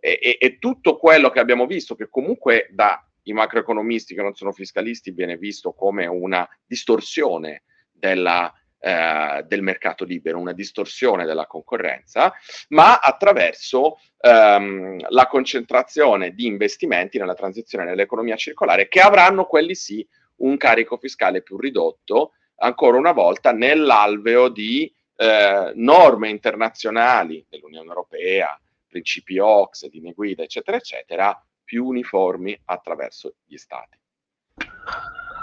[0.06, 4.52] e, e, e tutto quello che abbiamo visto, che comunque dai macroeconomisti che non sono
[4.52, 12.32] fiscalisti viene visto come una distorsione della, eh, del mercato libero, una distorsione della concorrenza,
[12.68, 20.06] ma attraverso ehm, la concentrazione di investimenti nella transizione nell'economia circolare che avranno quelli sì
[20.36, 28.56] un carico fiscale più ridotto, ancora una volta nell'alveo di eh, norme internazionali dell'Unione Europea,
[28.96, 33.98] principi OX, linee guida, eccetera, eccetera, più uniformi attraverso gli stati.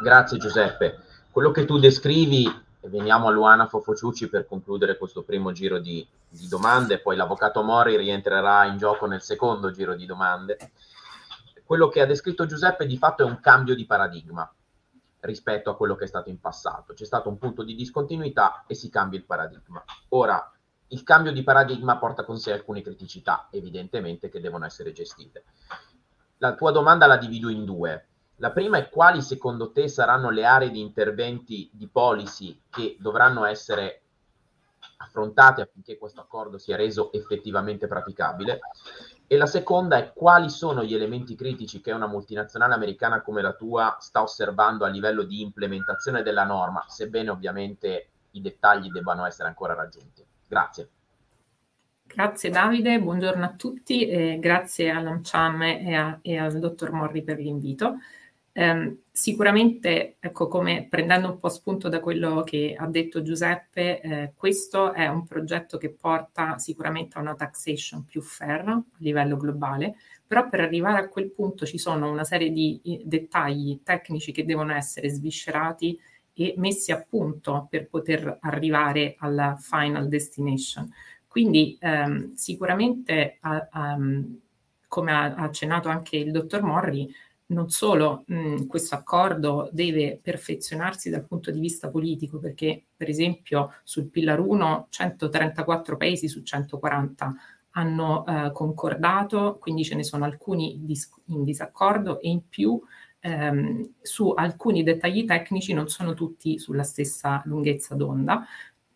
[0.01, 1.04] Grazie Giuseppe.
[1.30, 2.45] Quello che tu descrivi
[2.82, 7.62] e veniamo a Luana Fofociucci per concludere questo primo giro di, di domande, poi l'avvocato
[7.62, 10.58] Mori rientrerà in gioco nel secondo giro di domande.
[11.64, 14.51] Quello che ha descritto Giuseppe di fatto è un cambio di paradigma
[15.22, 16.93] rispetto a quello che è stato in passato.
[16.93, 19.82] C'è stato un punto di discontinuità e si cambia il paradigma.
[20.10, 20.53] Ora,
[20.88, 25.44] il cambio di paradigma porta con sé alcune criticità, evidentemente, che devono essere gestite.
[26.38, 28.08] La tua domanda la divido in due.
[28.38, 33.46] La prima è quali secondo te saranno le aree di interventi di policy che dovranno
[33.46, 34.02] essere
[34.98, 38.60] affrontate affinché questo accordo sia reso effettivamente praticabile
[39.28, 43.54] e la seconda è quali sono gli elementi critici che una multinazionale americana come la
[43.54, 49.48] tua sta osservando a livello di implementazione della norma, sebbene ovviamente i dettagli debbano essere
[49.48, 50.26] ancora raggiunti.
[50.48, 50.89] Grazie.
[52.06, 57.98] Grazie Davide, buongiorno a tutti e grazie all'AMCHAM e, e al dottor Morri per l'invito.
[58.56, 64.34] Eh, sicuramente, ecco, come prendendo un po' spunto da quello che ha detto Giuseppe, eh,
[64.36, 69.96] questo è un progetto che porta sicuramente a una taxation più fair a livello globale,
[70.28, 74.74] però per arrivare a quel punto ci sono una serie di dettagli tecnici che devono
[74.74, 76.00] essere sviscerati
[76.34, 80.92] e messi a punto per poter arrivare alla final destination.
[81.28, 83.98] Quindi ehm, sicuramente, a, a,
[84.88, 87.12] come ha accennato anche il dottor Morri,
[87.48, 93.74] non solo mh, questo accordo deve perfezionarsi dal punto di vista politico, perché per esempio
[93.84, 97.36] sul Pillar 1 134 paesi su 140
[97.72, 102.80] hanno eh, concordato, quindi ce ne sono alcuni dis- in disaccordo e in più
[103.24, 108.45] ehm, su alcuni dettagli tecnici non sono tutti sulla stessa lunghezza d'onda,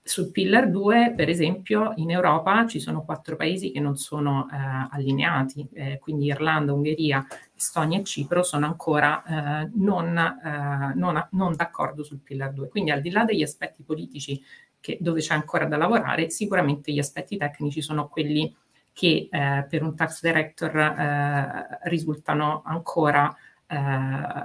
[0.07, 4.55] sul Pillar 2, per esempio, in Europa ci sono quattro paesi che non sono eh,
[4.89, 7.25] allineati, eh, quindi Irlanda, Ungheria,
[7.55, 12.69] Estonia e Cipro sono ancora eh, non, eh, non, non, d'accordo sul Pillar 2.
[12.69, 14.41] Quindi al di là degli aspetti politici
[14.80, 18.55] che, dove c'è ancora da lavorare, sicuramente gli aspetti tecnici sono quelli
[18.93, 23.36] che eh, per un tax director eh, risultano ancora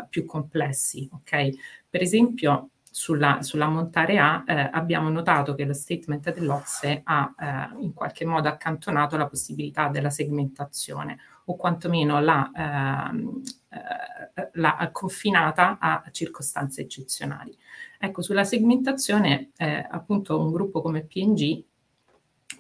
[0.09, 1.09] più complessi.
[1.13, 1.57] Okay?
[1.89, 7.83] Per esempio, sulla, sulla Montare A eh, abbiamo notato che lo statement dell'Ocse ha eh,
[7.83, 15.79] in qualche modo accantonato la possibilità della segmentazione o quantomeno l'ha, ehm, eh, l'ha confinata
[15.81, 17.57] a circostanze eccezionali.
[17.99, 21.65] Ecco, sulla segmentazione eh, appunto un gruppo come PNG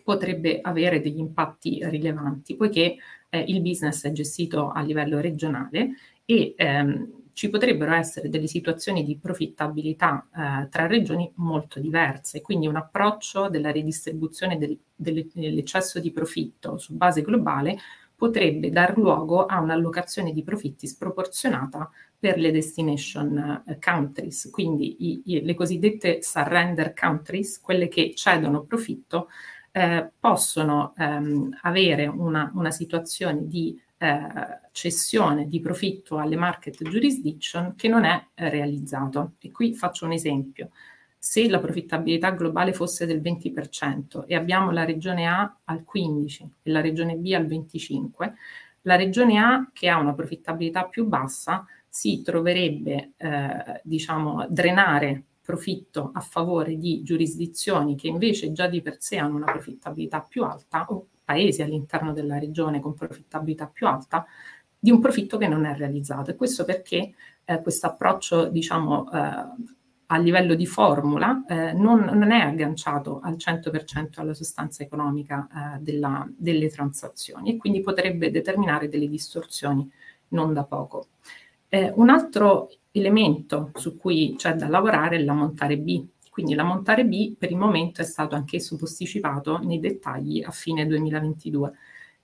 [0.02, 2.96] potrebbe avere degli impatti rilevanti poiché
[3.28, 5.90] eh, il business è gestito a livello regionale
[6.33, 12.66] e ehm, ci potrebbero essere delle situazioni di profittabilità eh, tra regioni molto diverse, quindi
[12.66, 17.76] un approccio della ridistribuzione del, dell'eccesso di profitto su base globale
[18.14, 25.22] potrebbe dar luogo a un'allocazione di profitti sproporzionata per le destination eh, countries, quindi i,
[25.24, 29.28] i, le cosiddette surrender countries, quelle che cedono profitto,
[29.72, 37.74] eh, possono ehm, avere una, una situazione di eh, cessione di profitto alle market jurisdiction
[37.76, 39.34] che non è eh, realizzato.
[39.38, 40.70] E qui faccio un esempio.
[41.16, 46.70] Se la profittabilità globale fosse del 20% e abbiamo la regione A al 15% e
[46.72, 48.32] la regione B al 25%,
[48.82, 56.11] la regione A che ha una profittabilità più bassa si troverebbe, eh, diciamo, drenare profitto
[56.12, 60.86] a favore di giurisdizioni che invece già di per sé hanno una profittabilità più alta
[60.88, 64.26] o paesi all'interno della regione con profittabilità più alta,
[64.78, 66.30] di un profitto che non è realizzato.
[66.30, 67.14] E questo perché
[67.44, 69.78] eh, questo approccio, diciamo, eh,
[70.12, 75.78] a livello di formula eh, non, non, è agganciato al 100% alla sostanza economica eh,
[75.80, 79.90] della, delle transazioni e quindi potrebbe determinare delle distorsioni
[80.28, 81.06] non da poco.
[81.68, 86.62] Eh, un altro elemento su cui c'è da lavorare è la montare B, quindi la
[86.62, 91.72] Montare B per il momento è stato anch'esso posticipato nei dettagli a fine 2022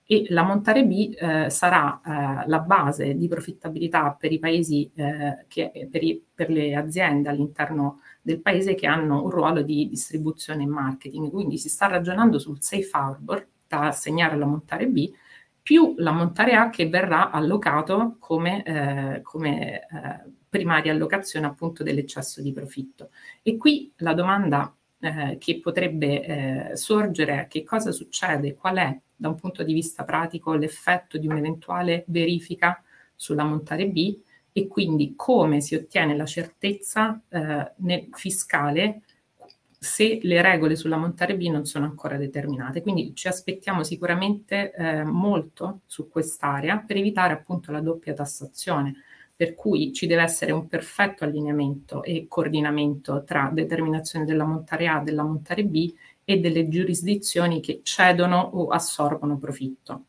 [0.03, 5.45] e la Montare B eh, sarà eh, la base di profittabilità per i paesi, eh,
[5.47, 10.63] che, per, i, per, le aziende all'interno del paese che hanno un ruolo di distribuzione
[10.63, 11.29] e marketing.
[11.29, 15.11] Quindi si sta ragionando sul safe harbor da assegnare alla Montare B
[15.61, 22.41] più la Montare A che verrà allocato come, eh, come eh, primaria allocazione appunto dell'eccesso
[22.41, 23.11] di profitto.
[23.41, 28.99] E qui la domanda eh, che potrebbe eh, sorgere è che cosa succede, qual è
[29.15, 32.81] da un punto di vista pratico l'effetto di un'eventuale verifica
[33.15, 34.17] sulla montare B
[34.51, 39.01] e quindi come si ottiene la certezza eh, nel fiscale
[39.81, 42.81] se le regole sulla montare B non sono ancora determinate.
[42.81, 48.95] Quindi ci aspettiamo sicuramente eh, molto su quest'area per evitare appunto la doppia tassazione
[49.39, 54.99] per cui ci deve essere un perfetto allineamento e coordinamento tra determinazione della montare A,
[54.99, 55.93] della montare B
[56.25, 60.03] e delle giurisdizioni che cedono o assorbono profitto.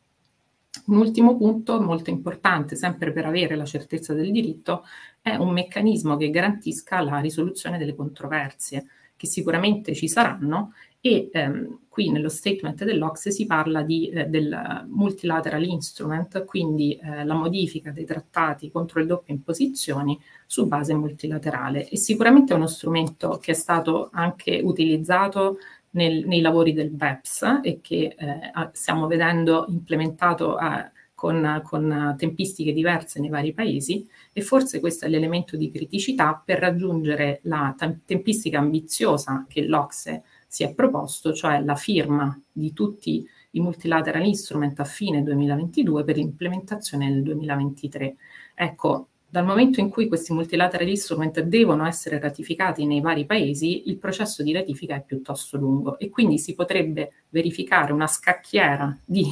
[0.87, 4.83] Un ultimo punto molto importante, sempre per avere la certezza del diritto,
[5.21, 11.79] è un meccanismo che garantisca la risoluzione delle controversie, che sicuramente ci saranno e ehm,
[11.89, 17.89] qui nello statement dell'Ocse si parla di, eh, del multilateral instrument, quindi eh, la modifica
[17.91, 21.89] dei trattati contro le doppie imposizioni su base multilaterale.
[21.89, 25.57] E sicuramente è uno strumento che è stato anche utilizzato
[25.91, 32.73] nel, nei lavori del BEPS e che eh, stiamo vedendo implementato eh, con, con, tempistiche
[32.73, 34.07] diverse nei vari paesi.
[34.31, 37.75] E forse questo è l'elemento di criticità per raggiungere la
[38.05, 44.77] tempistica ambiziosa che l'Ocse si è proposto, cioè la firma di tutti i multilateral instrument
[44.81, 48.15] a fine 2022 per l'implementazione nel 2023.
[48.53, 53.97] Ecco, dal momento in cui questi multilateral instrument devono essere ratificati nei vari paesi, il
[53.97, 59.31] processo di ratifica è piuttosto lungo e quindi si potrebbe verificare una scacchiera di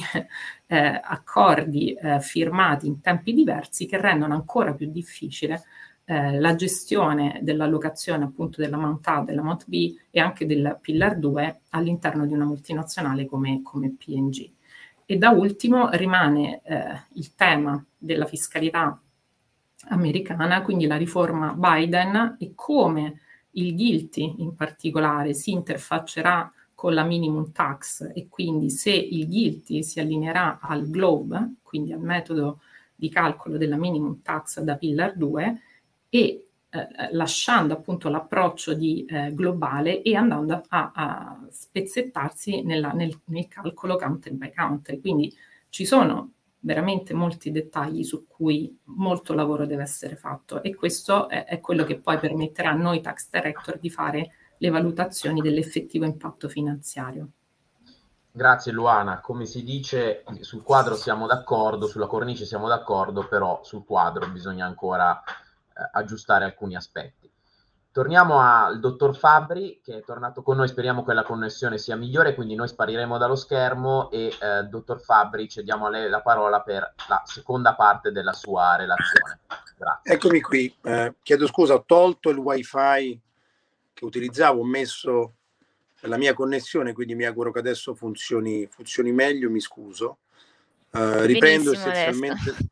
[0.67, 5.63] eh, accordi eh, firmati in tempi diversi che rendono ancora più difficile
[6.11, 11.19] eh, la gestione dell'allocazione appunto della Mount A, della Mount B e anche del Pillar
[11.19, 14.49] 2 all'interno di una multinazionale come, come PNG.
[15.05, 18.99] E da ultimo rimane eh, il tema della fiscalità
[19.89, 23.19] americana, quindi la riforma Biden e come
[23.51, 29.83] il guilty in particolare si interfaccerà con la minimum tax e quindi se il guilty
[29.83, 32.61] si allineerà al GLOBE, quindi al metodo
[32.95, 35.61] di calcolo della minimum tax da Pillar 2,
[36.09, 43.19] e eh, lasciando appunto l'approccio di eh, globale e andando a, a spezzettarsi nella, nel,
[43.25, 44.99] nel, calcolo country by country.
[44.99, 45.33] Quindi
[45.69, 51.45] ci sono veramente molti dettagli su cui molto lavoro deve essere fatto e questo è,
[51.45, 56.49] è quello che poi permetterà a noi tax director di fare le valutazioni dell'effettivo impatto
[56.49, 57.29] finanziario.
[58.31, 63.83] Grazie Luana, come si dice sul quadro siamo d'accordo, sulla cornice siamo d'accordo, però sul
[63.83, 65.19] quadro bisogna ancora
[65.91, 67.31] aggiustare alcuni aspetti.
[67.91, 72.35] Torniamo al dottor Fabri che è tornato con noi, speriamo che la connessione sia migliore,
[72.35, 76.93] quindi noi spariremo dallo schermo e eh, dottor Fabri cediamo a lei la parola per
[77.07, 79.39] la seconda parte della sua relazione.
[79.75, 80.13] Grazie.
[80.13, 83.19] Eccomi qui, eh, chiedo scusa, ho tolto il wifi
[83.93, 85.33] che utilizzavo, ho messo
[86.01, 90.19] la mia connessione, quindi mi auguro che adesso funzioni, funzioni meglio, mi scuso.
[90.91, 92.49] Uh, riprendo essenzialmente...
[92.49, 92.67] Adesso.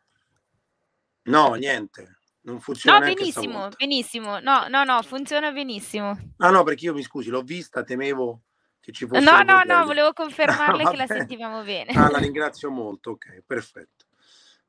[1.24, 2.17] No, niente,
[2.48, 3.00] non funziona.
[3.00, 4.40] No, benissimo, benissimo.
[4.40, 6.18] No, no, no, funziona benissimo.
[6.38, 8.42] Ah, no, perché io mi scusi, l'ho vista, temevo
[8.80, 9.22] che ci fosse.
[9.22, 11.92] No, no, no, volevo confermarle ah, che la sentivamo bene.
[11.94, 14.06] Ah, la ringrazio molto, ok, perfetto.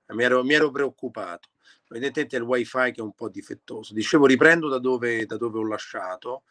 [0.09, 1.51] Mi ero, mi ero preoccupato.
[1.91, 3.95] Evidentemente è il wifi che è un po' difettoso.
[3.95, 6.43] Dicevo, riprendo da dove, da dove ho lasciato,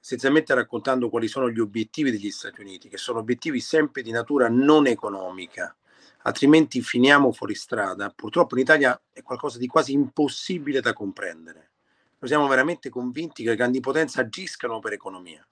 [0.00, 4.48] essenzialmente raccontando quali sono gli obiettivi degli Stati Uniti, che sono obiettivi sempre di natura
[4.48, 5.74] non economica
[6.22, 8.10] altrimenti finiamo fuori strada.
[8.10, 11.70] Purtroppo in Italia è qualcosa di quasi impossibile da comprendere.
[12.18, 15.46] Noi siamo veramente convinti che le grandi potenze agiscano per economia.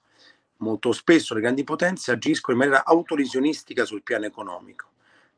[0.57, 4.89] Molto spesso le grandi potenze agiscono in maniera autolesionistica sul piano economico.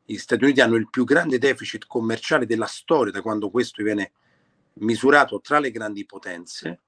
[0.04, 4.12] Gli Stati Uniti hanno il più grande deficit commerciale della storia da quando questo viene
[4.74, 6.82] misurato tra le grandi potenze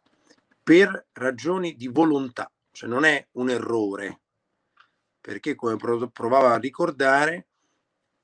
[0.62, 4.20] per ragioni di volontà, cioè non è un errore,
[5.20, 7.46] perché come provava a ricordare,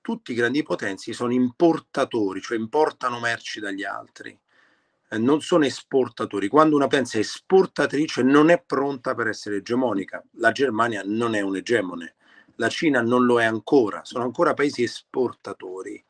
[0.02, 4.38] tutti i grandi potenzi sono importatori, cioè importano merci dagli altri,
[5.08, 6.48] eh, non sono esportatori.
[6.48, 10.22] Quando una potenza è esportatrice non è pronta per essere egemonica.
[10.32, 12.16] La Germania non è un egemone,
[12.56, 16.04] la Cina non lo è ancora, sono ancora paesi esportatori.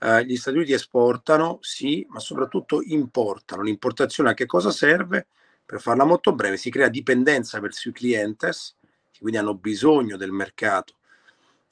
[0.00, 3.62] Uh, gli Stati Uniti esportano, sì, ma soprattutto importano.
[3.62, 5.26] L'importazione a che cosa serve?
[5.64, 8.76] Per farla molto breve, si crea dipendenza verso i clientes,
[9.10, 10.94] che quindi hanno bisogno del mercato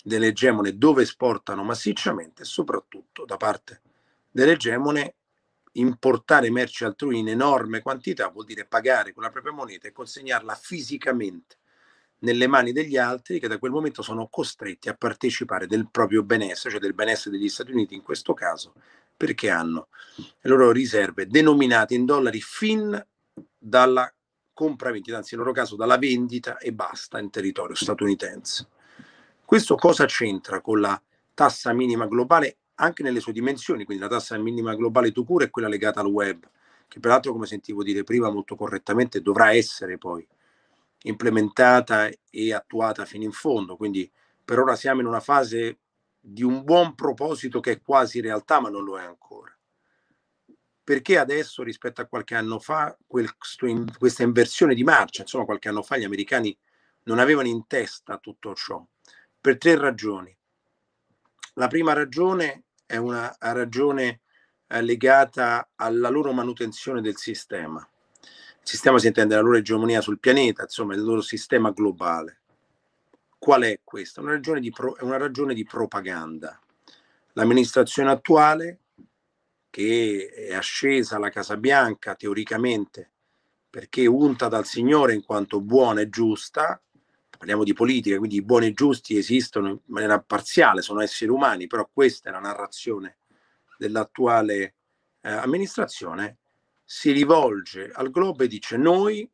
[0.09, 3.83] dell'egemone dove esportano massicciamente soprattutto da parte
[4.29, 5.15] dell'egemone
[5.73, 10.57] importare merci altrui in enorme quantità vuol dire pagare con la propria moneta e consegnarla
[10.57, 11.59] fisicamente
[12.21, 16.71] nelle mani degli altri che da quel momento sono costretti a partecipare del proprio benessere,
[16.71, 18.73] cioè del benessere degli Stati Uniti in questo caso,
[19.17, 23.07] perché hanno le loro riserve denominate in dollari fin
[23.57, 24.13] dalla
[24.53, 28.67] compravendita, anzi nel loro caso dalla vendita e basta in territorio statunitense.
[29.49, 34.37] Questo cosa c'entra con la tassa minima globale anche nelle sue dimensioni, quindi la tassa
[34.37, 36.47] minima globale to cure è quella legata al web,
[36.87, 40.27] che peraltro, come sentivo dire prima molto correttamente, dovrà essere poi
[41.05, 43.77] implementata e attuata fino in fondo.
[43.77, 44.11] Quindi
[44.45, 45.79] per ora siamo in una fase
[46.21, 49.57] di un buon proposito che è quasi realtà, ma non lo è ancora.
[50.83, 53.31] perché adesso rispetto a qualche anno fa quel,
[53.99, 56.57] questa inversione di marcia, insomma qualche anno fa gli americani
[57.05, 58.85] non avevano in testa tutto ciò,
[59.41, 60.36] per tre ragioni.
[61.55, 64.20] La prima ragione è una ragione
[64.66, 67.86] eh, legata alla loro manutenzione del sistema.
[68.20, 72.41] Il sistema si intende la loro egemonia sul pianeta, insomma il loro sistema globale.
[73.39, 74.20] Qual è questa?
[74.20, 76.61] Una ragione di, pro, è una ragione di propaganda.
[77.32, 78.80] L'amministrazione attuale
[79.70, 83.11] che è ascesa alla Casa Bianca teoricamente
[83.70, 86.80] perché unta dal Signore in quanto buona e giusta,
[87.39, 91.68] parliamo di politica, quindi i buoni e giusti esistono in maniera parziale, sono esseri umani,
[91.68, 93.18] però questa è la narrazione
[93.78, 94.74] dell'attuale
[95.20, 96.39] eh, amministrazione,
[96.84, 99.30] si rivolge al globo e dice noi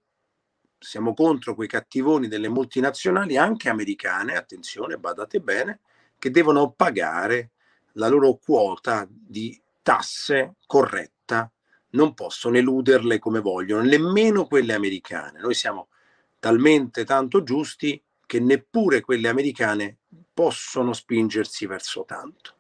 [0.79, 5.81] siamo contro quei cattivoni delle multinazionali, anche americane, attenzione, badate bene,
[6.19, 7.53] che devono pagare
[7.93, 11.51] la loro quota di tasse corretta,
[11.91, 15.41] non possono eluderle come vogliono, nemmeno quelle americane.
[15.41, 15.89] Noi siamo
[16.45, 20.01] talmente tanto giusti che neppure quelle americane
[20.35, 22.55] possono spingersi verso tanto.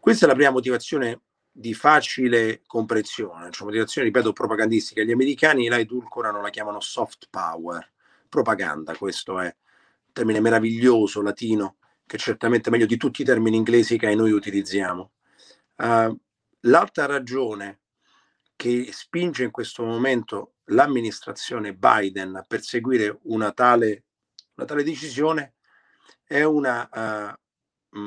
[0.00, 1.20] Questa è la prima motivazione
[1.52, 5.04] di facile comprensione, cioè motivazione, ripeto, propagandistica.
[5.04, 7.88] Gli americani la edulcorano, la chiamano soft power,
[8.28, 13.56] propaganda, questo è un termine meraviglioso latino che certamente è meglio di tutti i termini
[13.56, 15.12] inglesi che noi utilizziamo.
[15.76, 16.18] Uh,
[16.62, 17.82] l'altra ragione
[18.56, 24.04] che spinge in questo momento l'amministrazione Biden a perseguire una tale,
[24.54, 25.54] una tale decisione
[26.24, 27.36] è una,
[27.90, 27.98] uh,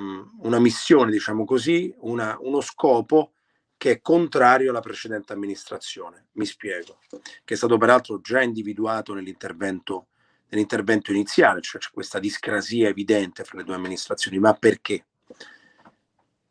[0.42, 3.34] una missione, diciamo così, una, uno scopo
[3.78, 6.28] che è contrario alla precedente amministrazione.
[6.34, 7.00] Mi spiego,
[7.44, 10.08] che è stato peraltro già individuato nell'intervento,
[10.50, 14.40] nell'intervento iniziale, cioè c'è questa discrasia evidente fra le due amministrazioni.
[14.40, 15.06] Ma perché?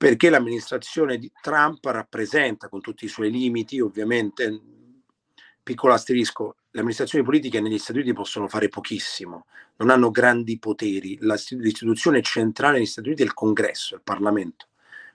[0.02, 4.60] perché l'amministrazione di Trump rappresenta, con tutti i suoi limiti, ovviamente,
[5.62, 9.46] piccolo asterisco, le amministrazioni politiche negli Stati Uniti possono fare pochissimo,
[9.76, 11.18] non hanno grandi poteri.
[11.20, 14.66] l'istituzione centrale negli Stati Uniti è il Congresso, il Parlamento.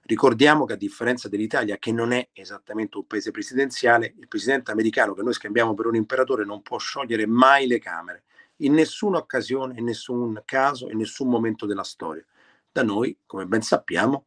[0.03, 5.13] Ricordiamo che a differenza dell'Italia, che non è esattamente un paese presidenziale, il presidente americano
[5.13, 8.23] che noi scambiamo per un imperatore non può sciogliere mai le Camere,
[8.57, 12.23] in nessuna occasione, in nessun caso, in nessun momento della storia.
[12.71, 14.25] Da noi, come ben sappiamo,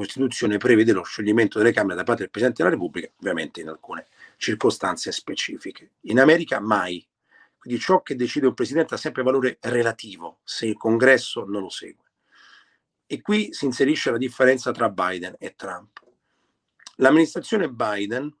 [0.00, 4.06] Costituzione prevede lo scioglimento delle Camere da parte del Presidente della Repubblica, ovviamente in alcune
[4.40, 5.92] circostanze specifiche.
[6.02, 7.06] In America mai.
[7.58, 11.68] Quindi ciò che decide un Presidente ha sempre valore relativo se il Congresso non lo
[11.68, 12.04] segue.
[13.06, 16.00] E qui si inserisce la differenza tra Biden e Trump.
[16.96, 18.34] L'amministrazione Biden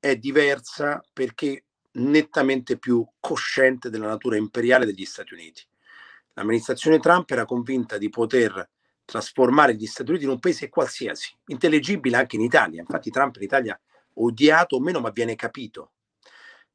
[0.00, 5.64] è diversa perché nettamente più cosciente della natura imperiale degli Stati Uniti.
[6.32, 8.68] L'amministrazione Trump era convinta di poter
[9.04, 12.80] trasformare gli Stati Uniti in un paese qualsiasi, intellegibile anche in Italia.
[12.80, 13.80] Infatti Trump in Italia
[14.14, 15.92] odiato o meno, ma viene capito.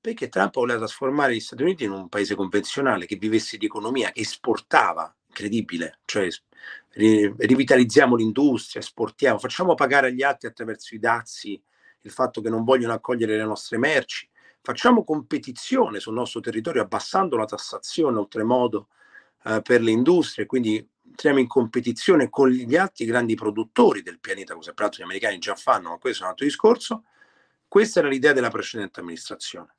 [0.02, 4.12] Perché Trump voleva trasformare gli Stati Uniti in un paese convenzionale che vivesse di economia,
[4.12, 6.28] che esportava, incredibile, cioè
[6.92, 11.62] rivitalizziamo l'industria, esportiamo, facciamo pagare agli altri attraverso i dazi
[12.02, 14.28] il fatto che non vogliono accogliere le nostre merci,
[14.62, 18.88] facciamo competizione sul nostro territorio abbassando la tassazione oltremodo
[19.44, 24.54] eh, per le industrie, quindi entriamo in competizione con gli altri grandi produttori del pianeta,
[24.54, 27.04] cosa peraltro gli americani già fanno, ma questo è un altro discorso.
[27.70, 29.76] Questa era l'idea della precedente amministrazione.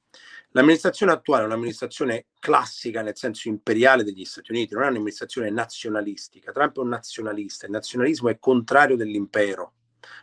[0.50, 6.52] L'amministrazione attuale è un'amministrazione classica nel senso imperiale degli Stati Uniti, non è un'amministrazione nazionalistica.
[6.52, 9.72] Trump è un nazionalista, il nazionalismo è contrario dell'impero,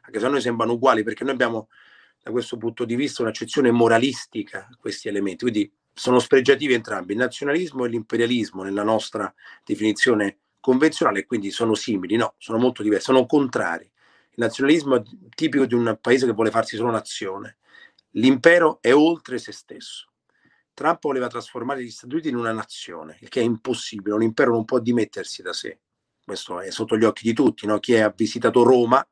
[0.04, 1.68] anche se a noi sembrano uguali, perché noi abbiamo
[2.24, 7.20] da questo punto di vista un'accezione moralistica a questi elementi, quindi sono spregiativi entrambi, il
[7.20, 9.34] nazionalismo e l'imperialismo nella nostra
[9.66, 13.92] definizione convenzionale quindi sono simili, no, sono molto diversi, sono contrari.
[14.40, 15.02] Il nazionalismo è
[15.34, 17.58] tipico di un paese che vuole farsi solo nazione.
[18.12, 20.12] L'impero è oltre se stesso.
[20.76, 24.52] Trump voleva trasformare gli Stati Uniti in una nazione, il che è impossibile, un impero
[24.52, 25.80] non può dimettersi da sé.
[26.24, 27.80] Questo è sotto gli occhi di tutti, no?
[27.80, 29.04] chi ha visitato Roma,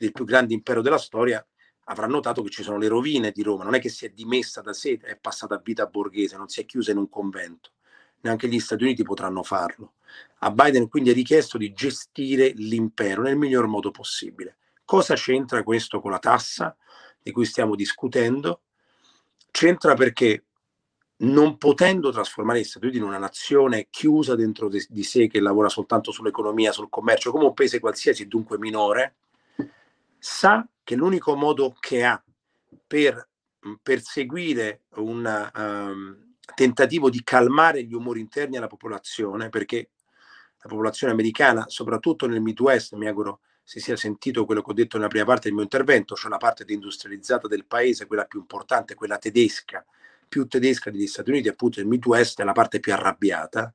[0.00, 1.46] il più grande impero della storia,
[1.84, 4.60] avrà notato che ci sono le rovine di Roma, non è che si è dimessa
[4.60, 7.74] da sé, è passata a vita borghese, non si è chiusa in un convento
[8.20, 9.94] neanche gli Stati Uniti potranno farlo.
[10.40, 14.56] A Biden quindi è richiesto di gestire l'impero nel miglior modo possibile.
[14.84, 16.76] Cosa c'entra questo con la tassa
[17.20, 18.62] di cui stiamo discutendo?
[19.50, 20.44] C'entra perché
[21.20, 25.68] non potendo trasformare gli Stati Uniti in una nazione chiusa dentro di sé che lavora
[25.68, 29.16] soltanto sull'economia, sul commercio, come un paese qualsiasi, dunque minore,
[30.18, 32.22] sa che l'unico modo che ha
[32.86, 33.28] per
[33.82, 39.90] perseguire una, um, tentativo di calmare gli umori interni alla popolazione, perché
[40.60, 44.96] la popolazione americana, soprattutto nel Midwest, mi auguro si sia sentito quello che ho detto
[44.96, 48.94] nella prima parte del mio intervento, cioè la parte industrializzata del paese, quella più importante,
[48.94, 49.84] quella tedesca,
[50.26, 53.74] più tedesca degli Stati Uniti, appunto il Midwest è la parte più arrabbiata.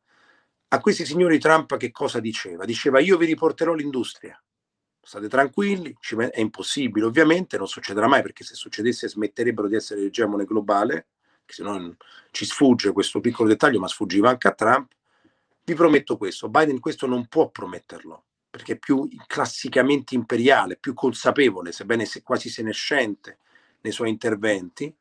[0.70, 2.66] A questi signori Trump che cosa diceva?
[2.66, 4.42] Diceva io vi riporterò l'industria,
[5.00, 5.96] state tranquilli,
[6.32, 11.10] è impossibile ovviamente, non succederà mai perché se succedesse smetterebbero di essere l'egemone globale,
[11.54, 11.96] se no
[12.32, 14.92] ci sfugge questo piccolo dettaglio, ma sfuggiva anche a Trump.
[15.64, 21.72] Vi prometto questo, Biden questo non può prometterlo, perché è più classicamente imperiale, più consapevole,
[21.72, 23.40] sebbene se quasi senescente
[23.82, 24.94] nei suoi interventi.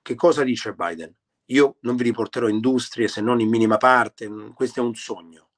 [0.00, 1.14] Che cosa dice Biden?
[1.46, 5.50] Io non vi riporterò industrie se non in minima parte, questo è un sogno,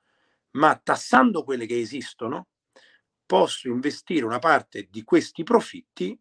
[0.52, 2.48] ma tassando quelle che esistono,
[3.26, 6.18] posso investire una parte di questi profitti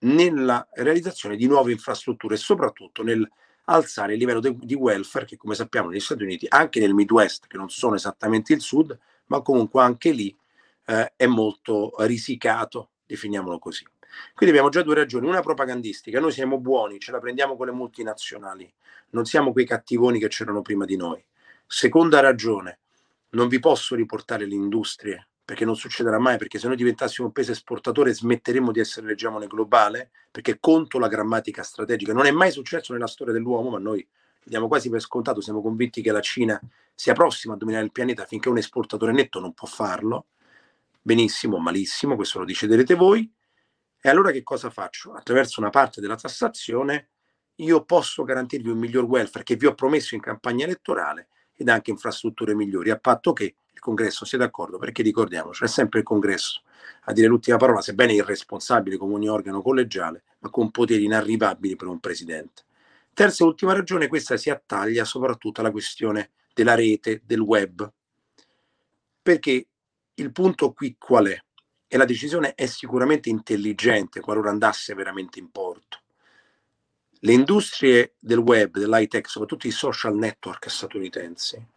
[0.00, 3.28] nella realizzazione di nuove infrastrutture e soprattutto nel
[3.66, 7.46] alzare il livello de- di welfare che come sappiamo negli Stati Uniti, anche nel Midwest,
[7.46, 10.36] che non sono esattamente il sud, ma comunque anche lì
[10.86, 13.84] eh, è molto risicato, definiamolo così.
[14.34, 17.72] Quindi abbiamo già due ragioni, una propagandistica, noi siamo buoni, ce la prendiamo con le
[17.72, 18.72] multinazionali,
[19.10, 21.22] non siamo quei cattivoni che c'erano prima di noi.
[21.66, 22.80] Seconda ragione,
[23.30, 27.32] non vi posso riportare le industrie perché non succederà mai, perché se noi diventassimo un
[27.32, 32.12] paese esportatore smetteremmo di essere l'egemone globale, perché conto la grammatica strategica.
[32.12, 34.04] Non è mai successo nella storia dell'uomo, ma noi
[34.42, 36.60] diamo quasi per scontato, siamo convinti che la Cina
[36.92, 40.26] sia prossima a dominare il pianeta finché un esportatore netto non può farlo.
[41.00, 43.32] Benissimo, malissimo, questo lo deciderete voi.
[44.00, 45.12] E allora che cosa faccio?
[45.12, 47.10] Attraverso una parte della tassazione
[47.60, 51.92] io posso garantirvi un miglior welfare che vi ho promesso in campagna elettorale ed anche
[51.92, 56.62] infrastrutture migliori, a patto che il congresso sia d'accordo, perché ricordiamoci, è sempre il congresso
[57.04, 61.88] a dire l'ultima parola, sebbene irresponsabile come ogni organo collegiale, ma con poteri inarrivabili per
[61.88, 62.64] un presidente.
[63.12, 67.92] Terza e ultima ragione, questa si attaglia soprattutto alla questione della rete, del web,
[69.20, 69.68] perché
[70.14, 71.38] il punto qui qual è?
[71.86, 76.00] E la decisione è sicuramente intelligente qualora andasse veramente in porto.
[77.20, 81.74] Le industrie del web, dell'high tech, soprattutto i social network statunitensi,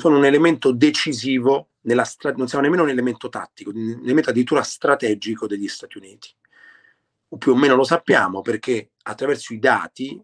[0.00, 1.70] sono un elemento decisivo,
[2.04, 6.32] stra- non siamo nemmeno un elemento tattico, un elemento addirittura strategico degli Stati Uniti.
[7.30, 10.22] O più o meno lo sappiamo perché attraverso i dati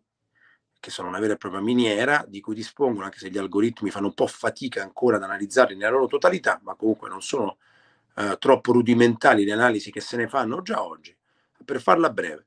[0.78, 4.06] che sono una vera e propria miniera di cui dispongono, anche se gli algoritmi fanno
[4.06, 7.56] un po' fatica ancora ad analizzarli nella loro totalità, ma comunque non sono
[8.14, 11.16] eh, troppo rudimentali le analisi che se ne fanno già oggi.
[11.64, 12.46] Per farla breve,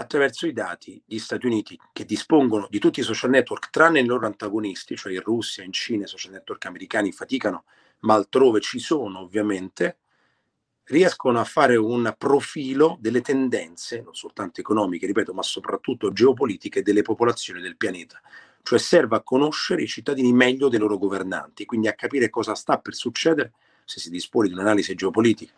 [0.00, 4.04] attraverso i dati gli Stati Uniti che dispongono di tutti i social network, tranne i
[4.04, 7.64] loro antagonisti, cioè in Russia, in Cina, i social network americani faticano,
[8.00, 9.98] ma altrove ci sono ovviamente,
[10.84, 17.02] riescono a fare un profilo delle tendenze, non soltanto economiche, ripeto, ma soprattutto geopolitiche delle
[17.02, 18.20] popolazioni del pianeta.
[18.62, 22.78] Cioè serve a conoscere i cittadini meglio dei loro governanti, quindi a capire cosa sta
[22.78, 23.52] per succedere
[23.88, 25.52] se si dispone di un'analisi geopolitica.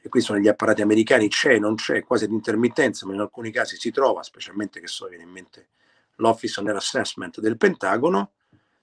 [0.00, 3.50] E qui sono gli apparati americani, c'è, non c'è, quasi ad intermittenza, ma in alcuni
[3.50, 5.68] casi si trova, specialmente che so, viene in mente
[6.16, 8.32] l'Office on Air Assessment del Pentagono,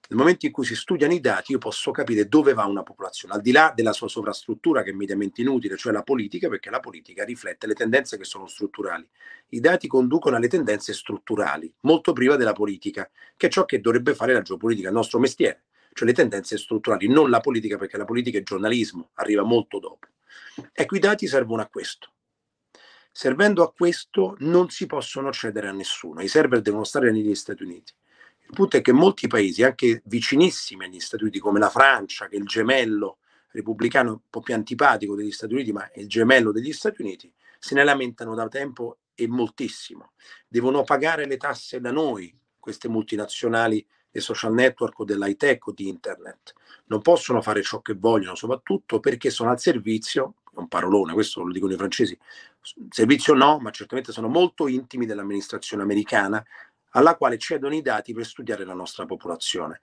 [0.10, 3.34] nel momento in cui si studiano i dati io posso capire dove va una popolazione,
[3.34, 6.82] al di là della sua sovrastruttura che è mediamente inutile, cioè la politica, perché la
[6.82, 9.08] politica riflette le tendenze che sono strutturali.
[9.50, 14.14] I dati conducono alle tendenze strutturali, molto priva della politica, che è ciò che dovrebbe
[14.14, 15.64] fare la geopolitica, il nostro mestiere,
[15.94, 20.08] cioè le tendenze strutturali, non la politica, perché la politica è giornalismo, arriva molto dopo.
[20.74, 22.14] Ecco, i dati servono a questo.
[23.12, 27.64] Servendo a questo non si possono cedere a nessuno, i server devono stare negli Stati
[27.64, 27.94] Uniti.
[28.48, 32.36] Il punto è che molti paesi, anche vicinissimi agli Stati Uniti, come la Francia, che
[32.36, 33.18] è il gemello
[33.52, 37.32] repubblicano un po' più antipatico degli Stati Uniti, ma è il gemello degli Stati Uniti,
[37.60, 40.14] se ne lamentano da tempo e moltissimo.
[40.48, 45.72] Devono pagare le tasse da noi, queste multinazionali dei social network o dell'high tech o
[45.72, 46.54] di internet.
[46.86, 51.44] Non possono fare ciò che vogliono, soprattutto perché sono al servizio, è un parolone, questo
[51.44, 52.18] lo dicono i francesi,
[52.90, 56.44] servizio no, ma certamente sono molto intimi dell'amministrazione americana,
[56.92, 59.80] alla quale cedono i dati per studiare la nostra popolazione.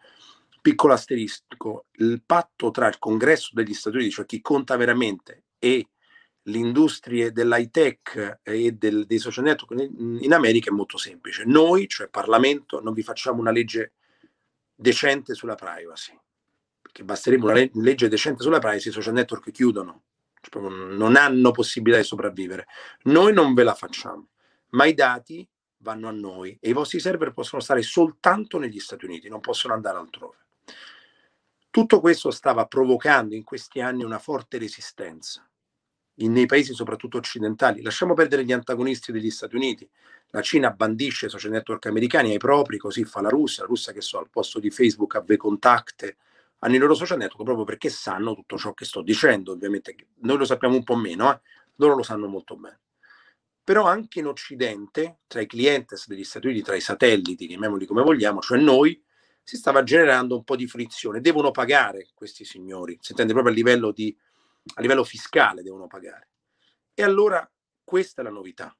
[0.60, 5.88] Piccolo asterisco, il patto tra il congresso degli Stati Uniti, cioè chi conta veramente, e
[6.42, 11.44] le industrie dell'high tech e del, dei social network in, America è molto semplice.
[11.44, 13.92] Noi, cioè Parlamento, non vi facciamo una legge
[14.80, 16.16] decente sulla privacy,
[16.80, 20.02] perché basterebbe una le- legge decente sulla privacy, i social network chiudono,
[20.40, 22.66] cioè, non hanno possibilità di sopravvivere.
[23.04, 24.28] Noi non ve la facciamo,
[24.70, 25.46] ma i dati
[25.78, 29.74] vanno a noi e i vostri server possono stare soltanto negli Stati Uniti, non possono
[29.74, 30.36] andare altrove.
[31.70, 35.47] Tutto questo stava provocando in questi anni una forte resistenza
[36.18, 37.82] in, nei paesi soprattutto occidentali.
[37.82, 39.88] Lasciamo perdere gli antagonisti degli Stati Uniti.
[40.30, 43.62] La Cina bandisce i social network americani ai propri, così fa la Russia.
[43.62, 46.16] La Russia che so, al posto di Facebook ha VKontakte
[46.60, 49.52] hanno i loro social network proprio perché sanno tutto ciò che sto dicendo.
[49.52, 51.40] Ovviamente noi lo sappiamo un po' meno, eh?
[51.76, 52.80] loro lo sanno molto bene.
[53.62, 58.02] Però anche in Occidente, tra i clientes degli Stati Uniti, tra i satelliti, chiamiamoli come
[58.02, 59.00] vogliamo, cioè noi,
[59.42, 61.20] si stava generando un po' di frizione.
[61.20, 64.16] Devono pagare questi signori, si intende proprio a livello, di,
[64.74, 66.28] a livello fiscale, devono pagare.
[66.94, 67.48] E allora
[67.84, 68.76] questa è la novità.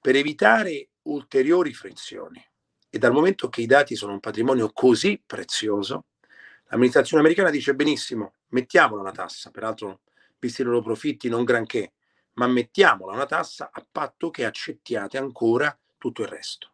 [0.00, 2.44] Per evitare ulteriori frizioni,
[2.90, 6.06] e dal momento che i dati sono un patrimonio così prezioso,
[6.66, 10.00] l'amministrazione americana dice benissimo, mettiamola una tassa, peraltro
[10.38, 11.94] visti i loro profitti non granché,
[12.34, 16.72] ma mettiamola una tassa a patto che accettiate ancora tutto il resto.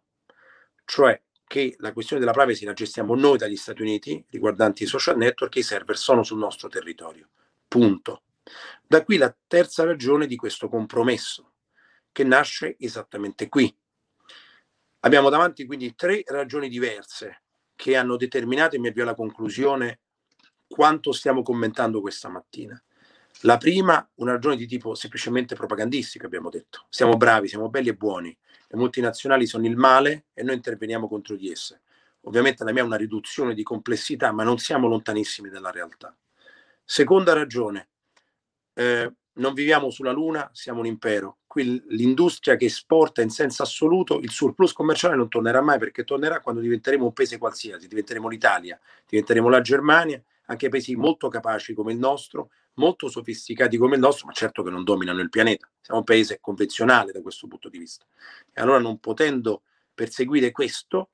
[0.84, 5.16] Cioè che la questione della privacy la gestiamo noi dagli Stati Uniti, riguardanti i social
[5.16, 7.30] network, e i server sono sul nostro territorio.
[7.68, 8.22] Punto.
[8.86, 11.52] Da qui la terza ragione di questo compromesso,
[12.10, 13.76] che nasce esattamente qui.
[15.00, 17.42] Abbiamo davanti quindi tre ragioni diverse
[17.76, 20.00] che hanno determinato, e mi avvio alla conclusione,
[20.66, 22.82] quanto stiamo commentando questa mattina.
[23.42, 26.86] La prima, una ragione di tipo semplicemente propagandistica, abbiamo detto.
[26.88, 28.36] Siamo bravi, siamo belli e buoni.
[28.66, 31.82] Le multinazionali sono il male e noi interveniamo contro di esse.
[32.22, 36.16] Ovviamente la mia è una riduzione di complessità, ma non siamo lontanissimi dalla realtà.
[36.90, 37.90] Seconda ragione,
[38.72, 41.40] eh, non viviamo sulla Luna, siamo un impero.
[41.46, 46.40] Qui l'industria che esporta in senso assoluto, il surplus commerciale non tornerà mai perché tornerà
[46.40, 51.92] quando diventeremo un paese qualsiasi, diventeremo l'Italia, diventeremo la Germania, anche paesi molto capaci come
[51.92, 55.70] il nostro, molto sofisticati come il nostro, ma certo che non dominano il pianeta.
[55.82, 58.06] Siamo un paese convenzionale da questo punto di vista.
[58.50, 59.60] E allora non potendo
[59.92, 61.10] perseguire questo,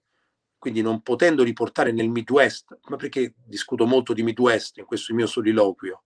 [0.65, 5.27] quindi non potendo riportare nel Midwest, ma perché discuto molto di Midwest in questo mio
[5.27, 6.05] soliloquio,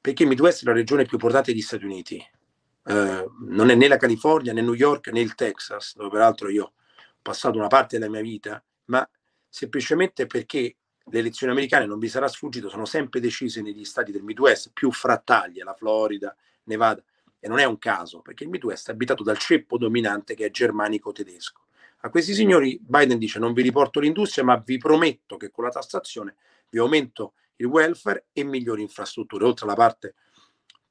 [0.00, 2.16] perché Midwest è la regione più portata degli Stati Uniti.
[2.16, 6.64] Eh, non è né la California, né New York, né il Texas, dove peraltro io
[6.64, 6.72] ho
[7.20, 9.06] passato una parte della mia vita, ma
[9.46, 14.22] semplicemente perché le elezioni americane, non vi sarà sfuggito, sono sempre decise negli stati del
[14.22, 17.04] Midwest più frattaglie, la Florida, Nevada,
[17.38, 20.50] e non è un caso, perché il Midwest è abitato dal ceppo dominante che è
[20.50, 21.60] germanico-tedesco.
[22.04, 25.70] A questi signori Biden dice non vi riporto l'industria, ma vi prometto che con la
[25.70, 26.34] tassazione
[26.68, 30.14] vi aumento il welfare e migliori infrastrutture, oltre alla parte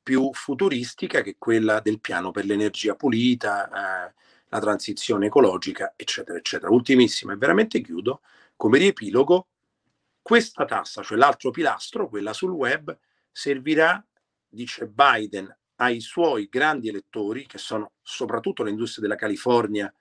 [0.01, 4.13] più futuristica che è quella del piano per l'energia pulita, eh,
[4.47, 6.71] la transizione ecologica, eccetera, eccetera.
[6.71, 8.21] Ultimissima e veramente chiudo,
[8.55, 9.47] come riepilogo,
[10.21, 12.97] questa tassa, cioè l'altro pilastro, quella sul web,
[13.29, 14.01] servirà,
[14.47, 19.93] dice Biden, ai suoi grandi elettori, che sono soprattutto l'industria della California,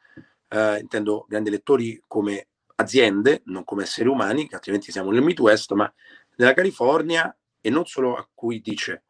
[0.50, 5.72] eh, intendo grandi elettori come aziende, non come esseri umani, che altrimenti siamo nel Midwest,
[5.72, 5.92] ma
[6.34, 9.04] della California e non solo a cui dice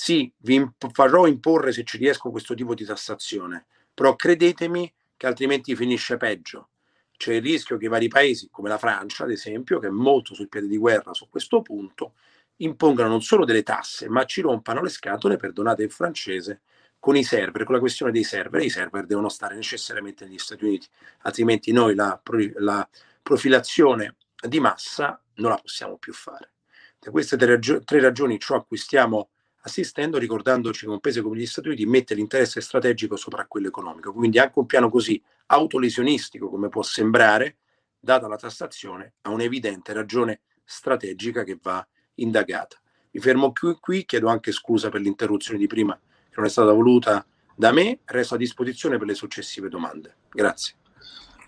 [0.00, 5.26] sì, vi imp- farò imporre se ci riesco questo tipo di tassazione, però credetemi che
[5.26, 6.68] altrimenti finisce peggio.
[7.16, 10.34] C'è il rischio che i vari paesi, come la Francia ad esempio, che è molto
[10.34, 12.14] sul piede di guerra su questo punto,
[12.58, 16.60] impongano non solo delle tasse, ma ci rompano le scatole, perdonate il francese,
[16.98, 18.62] con i server, con la questione dei server.
[18.62, 20.86] I server devono stare necessariamente negli Stati Uniti,
[21.22, 22.20] altrimenti noi la,
[22.56, 22.88] la
[23.22, 26.52] profilazione di massa non la possiamo più fare.
[26.98, 29.30] Da queste tre, ragio- tre ragioni ciò a cui stiamo
[29.62, 34.12] assistendo, ricordandoci che un paese come gli Stati Uniti mette l'interesse strategico sopra quello economico.
[34.12, 37.58] Quindi anche un piano così autolesionistico come può sembrare,
[37.98, 42.80] data la tassazione, ha un'evidente ragione strategica che va indagata.
[43.10, 45.98] Mi fermo qui, chiedo anche scusa per l'interruzione di prima
[46.38, 47.24] non è stata voluta
[47.54, 50.14] da me, resto a disposizione per le successive domande.
[50.30, 50.76] Grazie.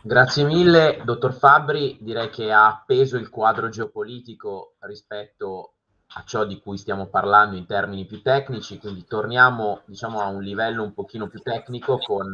[0.03, 1.99] Grazie mille, dottor Fabri.
[2.01, 5.75] Direi che ha appeso il quadro geopolitico rispetto
[6.15, 10.43] a ciò di cui stiamo parlando in termini più tecnici, quindi torniamo diciamo, a un
[10.43, 12.33] livello un pochino più tecnico con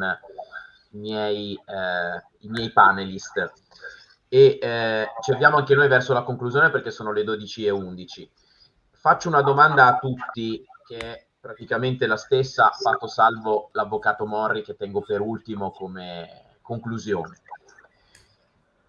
[0.92, 3.52] i miei, eh, i miei panelist.
[4.28, 8.28] E eh, ci avviamo anche noi verso la conclusione perché sono le 12.11.
[8.92, 15.00] Faccio una domanda a tutti che praticamente la stessa, fatto salvo l'avvocato Morri che tengo
[15.00, 17.40] per ultimo come conclusione.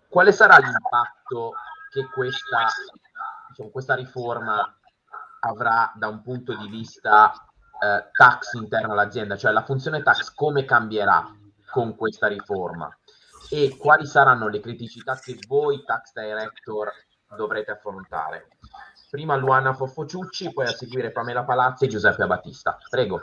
[0.08, 1.54] Quale sarà l'impatto
[1.92, 2.66] che questa,
[3.50, 4.76] diciamo, questa riforma
[5.42, 10.66] avrà da un punto di vista eh, tax interno all'azienda, cioè la funzione tax come
[10.66, 11.32] cambierà
[11.70, 12.90] con questa riforma
[13.52, 16.92] e quali saranno le criticità che voi tax director
[17.36, 18.48] dovrete affrontare.
[19.10, 22.78] Prima Luana Foffociucci, poi a seguire Pamela Palazzi e Giuseppe Battista.
[22.90, 23.22] Prego.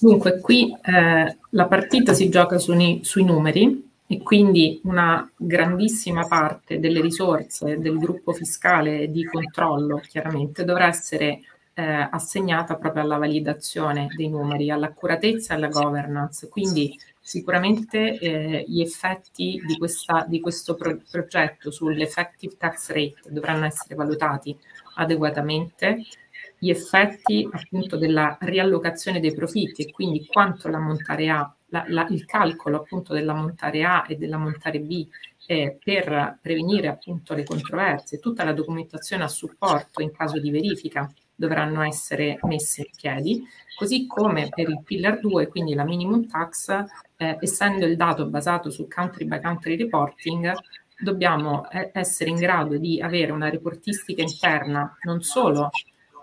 [0.00, 6.80] Dunque, qui eh, la partita si gioca su, sui numeri e quindi una grandissima parte
[6.80, 11.42] delle risorse del gruppo fiscale di controllo chiaramente dovrà essere
[11.80, 16.48] eh, assegnata proprio alla validazione dei numeri, all'accuratezza e alla governance.
[16.48, 23.64] Quindi sicuramente eh, gli effetti di, questa, di questo pro- progetto sull'effective tax rate dovranno
[23.64, 24.56] essere valutati
[24.96, 26.04] adeguatamente
[26.58, 32.26] gli effetti appunto della riallocazione dei profitti e quindi quanto l'ammontare A, la, la, il
[32.26, 35.06] calcolo appunto dell'ammontare A e dell'ammontare B
[35.46, 41.10] eh, per prevenire appunto le controversie, tutta la documentazione a supporto in caso di verifica
[41.40, 43.42] dovranno essere messe in piedi,
[43.74, 46.68] così come per il pillar 2, quindi la minimum tax,
[47.16, 50.52] eh, essendo il dato basato su country by country reporting,
[51.00, 55.70] dobbiamo eh, essere in grado di avere una reportistica interna non solo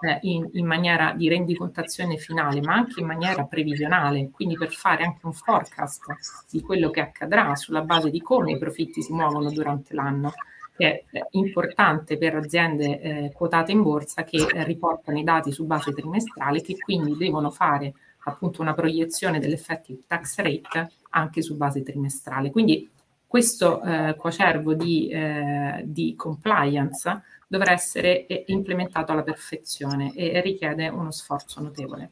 [0.02, 5.04] eh, in, in, maniera di rendicontazione finale, ma anche in maniera previsionale, quindi per fare
[5.04, 6.06] anche un forecast
[6.52, 10.32] di quello che accadrà sulla base di come i profitti si muovono durante l'anno,
[10.78, 15.66] che è importante per aziende eh, quotate in borsa che eh, riportano i dati su
[15.66, 17.94] base trimestrale, che quindi devono fare
[18.26, 22.52] appunto una proiezione dell'effettive tax rate anche su base trimestrale.
[22.52, 22.90] Quindi
[23.26, 30.88] questo eh, coacervo di, eh, di compliance dovrà essere eh, implementato alla perfezione e richiede
[30.90, 32.12] uno sforzo notevole.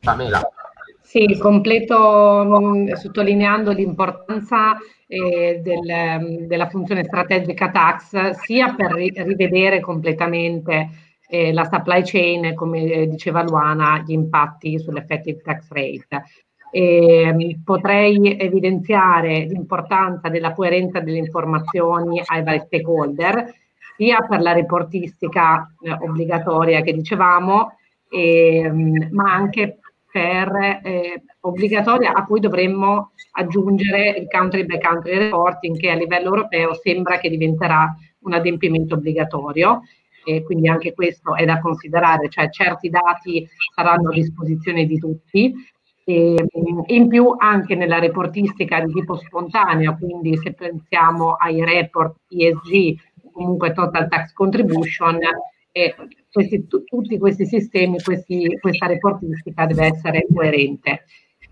[0.00, 0.42] Pamela.
[1.14, 4.76] Sì, completo mm, sottolineando l'importanza
[5.06, 5.80] eh, del,
[6.42, 10.88] mm, della funzione strategica tax sia per ri- rivedere completamente
[11.28, 16.24] eh, la supply chain, come diceva Luana, gli impatti sull'effective tax rate,
[16.72, 23.54] eh, potrei evidenziare l'importanza della coerenza delle informazioni ai vari stakeholder,
[23.96, 27.76] sia per la reportistica eh, obbligatoria che dicevamo,
[28.10, 29.78] ehm, ma anche
[30.14, 36.26] per eh, obbligatoria a cui dovremmo aggiungere il country by country reporting che a livello
[36.26, 39.80] europeo sembra che diventerà un adempimento obbligatorio.
[40.24, 45.52] E quindi anche questo è da considerare, cioè certi dati saranno a disposizione di tutti,
[46.04, 46.46] e,
[46.86, 52.94] in più anche nella reportistica di tipo spontaneo, quindi se pensiamo ai report ESG,
[53.32, 55.18] comunque Total Tax Contribution,
[55.72, 55.94] eh,
[56.34, 61.04] questi, tutti questi sistemi, questi, questa reportistica deve essere coerente.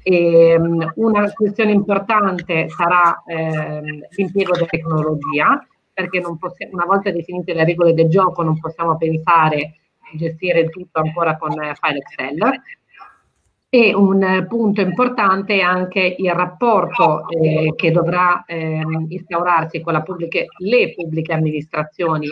[0.03, 0.59] E,
[0.97, 6.21] una questione importante sarà eh, l'impiego della tecnologia, perché
[6.73, 9.75] una volta definite le regole del gioco non possiamo pensare
[10.11, 12.61] di gestire tutto ancora con file Excel,
[13.75, 20.47] e un punto importante è anche il rapporto eh, che dovrà eh, instaurarsi con pubbliche,
[20.59, 22.29] le pubbliche amministrazioni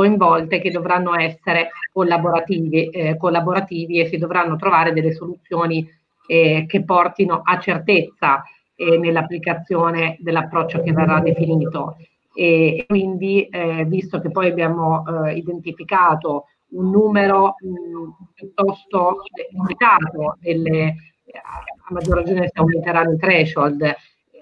[0.00, 5.86] coinvolte che dovranno essere collaborativi, eh, collaborativi e si dovranno trovare delle soluzioni
[6.26, 8.42] eh, che portino a certezza
[8.76, 11.96] eh, nell'applicazione dell'approccio che verrà definito.
[12.32, 15.04] E quindi, eh, visto che poi abbiamo
[15.34, 19.16] identificato un numero mh, piuttosto
[19.52, 20.94] limitato delle,
[21.34, 23.94] a maggior ragione se aumenteranno i threshold,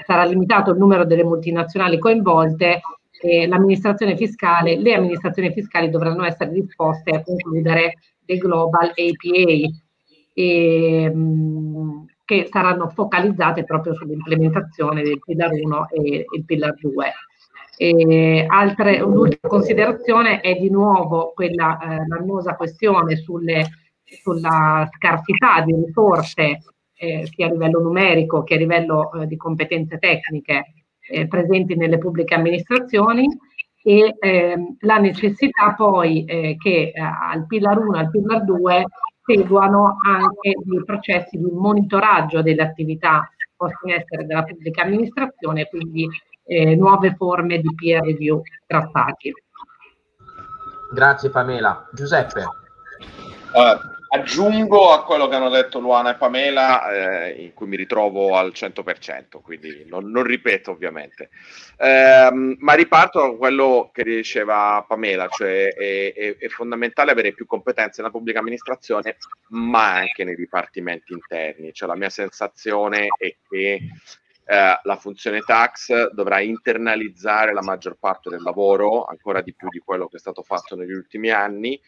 [0.06, 2.80] sarà limitato il numero delle multinazionali coinvolte
[3.20, 9.68] e l'amministrazione fiscale, le amministrazioni fiscali dovranno essere disposte a concludere dei global APA
[10.34, 17.12] e, mh, che saranno focalizzate proprio sull'implementazione del pillar 1 e il pillar 2.
[17.80, 23.66] E altre, un'ultima considerazione è di nuovo quella eh, l'annosa questione sulle,
[24.04, 26.58] sulla scarsità di risorse
[26.94, 30.77] eh, sia a livello numerico che a livello eh, di competenze tecniche
[31.08, 33.26] eh, presenti nelle pubbliche amministrazioni
[33.82, 38.84] e ehm, la necessità poi eh, che eh, al pillar 1 e al pillar 2
[39.24, 46.08] seguano anche i processi di monitoraggio delle attività poste in essere dalla pubblica amministrazione, quindi
[46.44, 49.32] eh, nuove forme di peer review trattati.
[50.92, 51.86] Grazie Pamela.
[51.92, 52.44] Giuseppe.
[53.52, 56.90] Uh, aggiungo a quello che hanno detto Luana e Pamela,
[57.26, 61.30] eh, in cui mi ritrovo al 100%, quindi non, non ripeto ovviamente.
[61.76, 67.46] Eh, ma riparto da quello che diceva Pamela, cioè è, è, è, fondamentale avere più
[67.46, 69.16] competenze nella pubblica amministrazione,
[69.48, 71.72] ma anche nei dipartimenti interni.
[71.72, 73.80] Cioè, la mia sensazione è che
[74.50, 79.78] eh, la funzione tax dovrà internalizzare la maggior parte del lavoro, ancora di più di
[79.78, 81.78] quello che è stato fatto negli ultimi anni.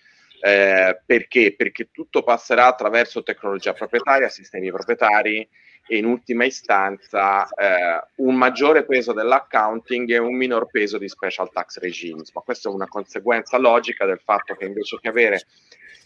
[0.43, 1.55] Eh, perché?
[1.55, 5.47] Perché tutto passerà attraverso tecnologia proprietaria, sistemi proprietari
[5.87, 11.51] e in ultima istanza eh, un maggiore peso dell'accounting e un minor peso di special
[11.51, 12.33] tax regimes.
[12.33, 15.47] Ma questa è una conseguenza logica del fatto che invece che avere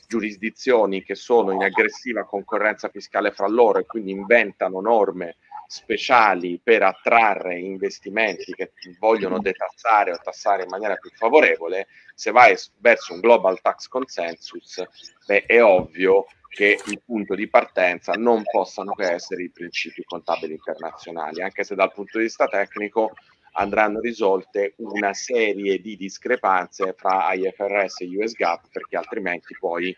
[0.06, 5.36] giurisdizioni che sono in aggressiva concorrenza fiscale fra loro e quindi inventano norme
[5.66, 12.56] speciali per attrarre investimenti che vogliono detassare o tassare in maniera più favorevole, se vai
[12.78, 14.82] verso un global tax consensus,
[15.26, 20.52] beh, è ovvio che il punto di partenza non possano che essere i principi contabili
[20.52, 23.12] internazionali, anche se dal punto di vista tecnico
[23.56, 29.94] andranno risolte una serie di discrepanze fra IFRS e US GAAP, perché altrimenti poi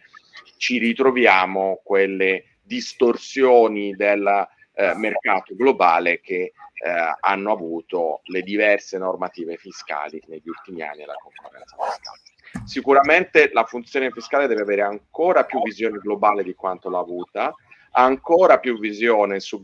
[0.56, 9.56] ci ritroviamo quelle distorsioni del eh, mercato globale che eh, hanno avuto le diverse normative
[9.56, 12.64] fiscali negli ultimi anni e la concorrenza fiscale.
[12.64, 17.54] Sicuramente la funzione fiscale deve avere ancora più visione globale di quanto l'ha avuta,
[17.92, 19.60] ancora più visione su,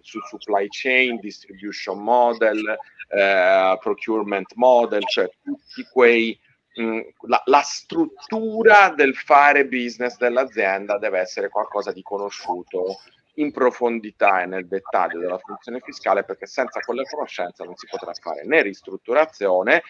[0.00, 2.76] su supply chain, distribution model,
[3.08, 6.38] eh, procurement model, cioè tutti quei
[6.74, 13.00] mh, la, la, struttura del fare business dell'azienda deve essere qualcosa di conosciuto
[13.34, 18.12] in profondità e nel dettaglio della funzione fiscale perché senza quella conoscenza non si potrà
[18.14, 19.82] fare né ristrutturazione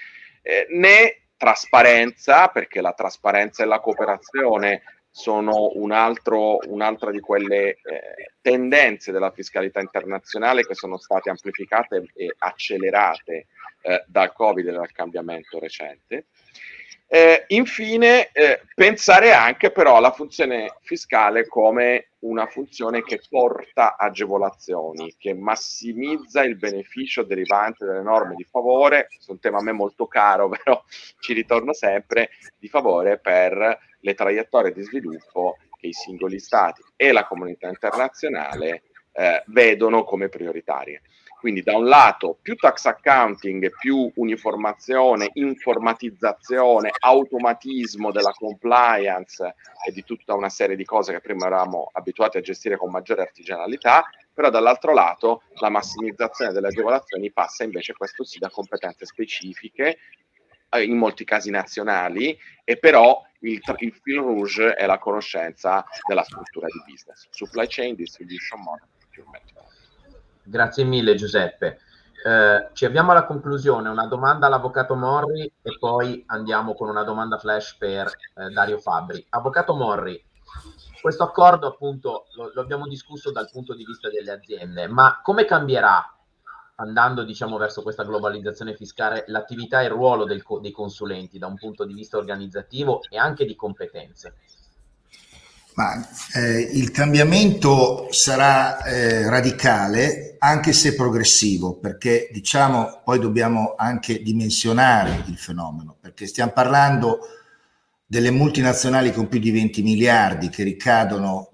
[0.42, 4.82] eh, né trasparenza, perché la trasparenza e la cooperazione
[5.16, 12.10] sono un altro, un'altra di quelle eh, tendenze della fiscalità internazionale che sono state amplificate
[12.16, 13.46] e accelerate
[13.82, 16.26] eh, dal Covid e dal cambiamento recente.
[17.06, 25.14] Eh, infine, eh, pensare anche però alla funzione fiscale come una funzione che porta agevolazioni,
[25.18, 30.06] che massimizza il beneficio derivante dalle norme di favore, è un tema a me molto
[30.06, 30.82] caro, però
[31.20, 37.12] ci ritorno sempre, di favore per le traiettorie di sviluppo che i singoli stati e
[37.12, 38.82] la comunità internazionale
[39.12, 41.02] eh, vedono come prioritarie.
[41.44, 49.54] Quindi da un lato più tax accounting, più uniformazione, informatizzazione, automatismo della compliance
[49.86, 53.20] e di tutta una serie di cose che prima eravamo abituati a gestire con maggiore
[53.20, 59.98] artigianalità, però dall'altro lato la massimizzazione delle agevolazioni passa invece questo sì da competenze specifiche
[60.70, 62.34] eh, in molti casi nazionali
[62.64, 67.94] e però il, il fil rouge è la conoscenza della struttura di business, supply chain,
[67.96, 69.52] distribution model, procurement.
[70.44, 71.78] Grazie mille Giuseppe.
[72.26, 77.38] Eh, ci avviamo alla conclusione, una domanda all'avvocato Morri e poi andiamo con una domanda
[77.38, 79.24] flash per eh, Dario Fabri.
[79.30, 80.22] Avvocato Morri,
[81.00, 85.44] questo accordo appunto lo, lo, abbiamo discusso dal punto di vista delle aziende, ma come
[85.44, 86.14] cambierà
[86.76, 91.56] andando diciamo verso questa globalizzazione fiscale l'attività e il ruolo del, dei consulenti da un
[91.56, 94.36] punto di vista organizzativo e anche di competenze?
[95.74, 104.22] Ma eh, il cambiamento sarà eh, radicale anche se progressivo, perché diciamo poi dobbiamo anche
[104.22, 107.18] dimensionare il fenomeno, perché stiamo parlando
[108.06, 111.50] delle multinazionali con più di 20 miliardi che ricadono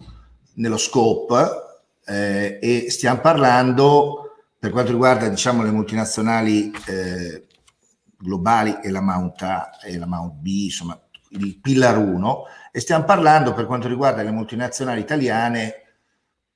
[0.54, 1.48] nello scope
[2.04, 7.46] eh, e stiamo parlando per quanto riguarda diciamo le multinazionali eh,
[8.18, 13.04] globali e la Mount A e la Mount B, insomma il Pillar 1 e stiamo
[13.04, 15.74] parlando per quanto riguarda le multinazionali italiane,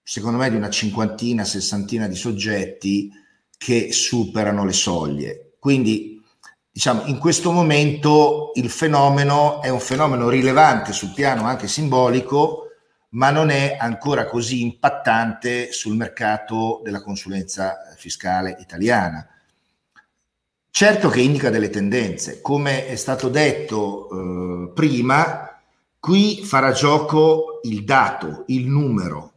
[0.03, 3.11] secondo me di una cinquantina, sessantina di soggetti
[3.57, 5.55] che superano le soglie.
[5.59, 6.23] Quindi,
[6.71, 12.69] diciamo, in questo momento il fenomeno è un fenomeno rilevante sul piano anche simbolico,
[13.11, 19.27] ma non è ancora così impattante sul mercato della consulenza fiscale italiana.
[20.69, 25.54] Certo che indica delle tendenze, come è stato detto eh, prima,
[26.05, 29.33] Qui farà gioco il dato, il numero,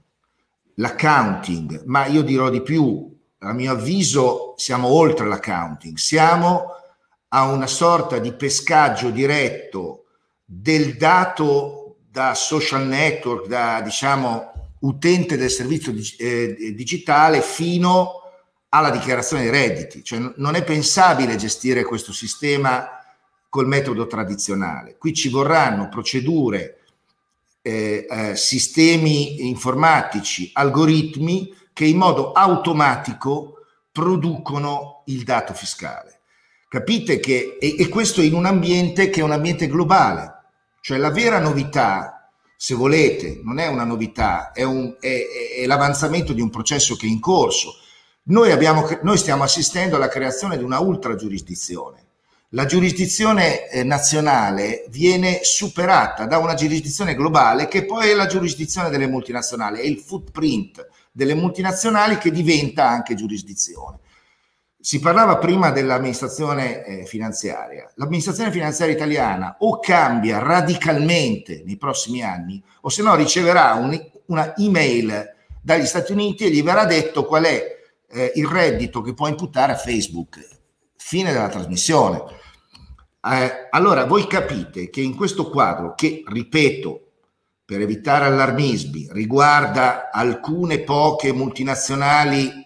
[0.73, 6.65] l'accounting, ma io dirò di più, a mio avviso siamo oltre l'accounting, siamo
[7.29, 10.07] a una sorta di pescaggio diretto
[10.43, 18.23] del dato da social network, da diciamo utente del servizio eh, digitale fino
[18.67, 20.03] alla dichiarazione dei redditi.
[20.03, 22.96] Cioè, non è pensabile gestire questo sistema
[23.49, 24.97] col metodo tradizionale.
[24.97, 26.79] Qui ci vorranno procedure,
[27.61, 36.19] eh, eh, sistemi informatici, algoritmi che in modo automatico producono il dato fiscale.
[36.69, 40.33] Capite che, e, e questo in un ambiente che è un ambiente globale,
[40.81, 45.25] cioè la vera novità, se volete, non è una novità, è, un, è,
[45.59, 47.75] è l'avanzamento di un processo che è in corso.
[48.23, 50.79] Noi, abbiamo, noi stiamo assistendo alla creazione di una
[51.15, 52.06] giurisdizione
[52.51, 58.89] la giurisdizione eh, nazionale viene superata da una giurisdizione globale che poi è la giurisdizione
[58.89, 63.99] delle multinazionali, è il footprint delle multinazionali che diventa anche giurisdizione.
[64.79, 67.91] Si parlava prima dell'amministrazione eh, finanziaria.
[67.95, 74.55] L'amministrazione finanziaria italiana o cambia radicalmente nei prossimi anni o se no riceverà un, una
[74.55, 77.75] email dagli Stati Uniti e gli verrà detto qual è
[78.09, 80.47] eh, il reddito che può imputare a Facebook.
[80.95, 82.36] Fine della trasmissione.
[83.21, 87.01] Eh, allora voi capite che in questo quadro, che ripeto,
[87.65, 92.65] per evitare allarmismi, riguarda alcune poche multinazionali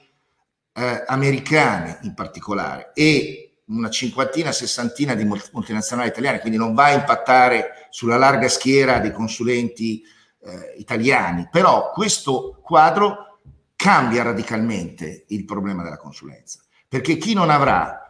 [0.74, 6.94] eh, americane in particolare e una cinquantina, sessantina di multinazionali italiane, quindi non va a
[6.94, 10.04] impattare sulla larga schiera dei consulenti
[10.44, 13.40] eh, italiani, però questo quadro
[13.76, 18.01] cambia radicalmente il problema della consulenza, perché chi non avrà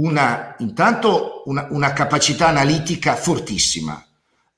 [0.00, 4.04] una, intanto una, una capacità analitica fortissima,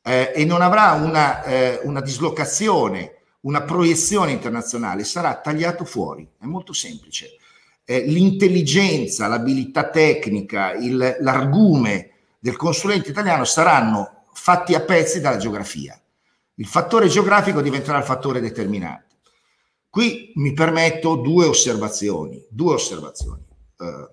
[0.02, 6.28] eh, e non avrà una, eh, una dislocazione, una proiezione internazionale, sarà tagliato fuori.
[6.38, 7.36] È molto semplice.
[7.84, 16.00] Eh, l'intelligenza, l'abilità tecnica, il, l'argume del consulente italiano saranno fatti a pezzi dalla geografia.
[16.54, 19.16] Il fattore geografico diventerà il fattore determinante.
[19.88, 22.44] Qui mi permetto due osservazioni.
[22.48, 23.44] Due osservazioni.
[23.78, 24.08] Uh,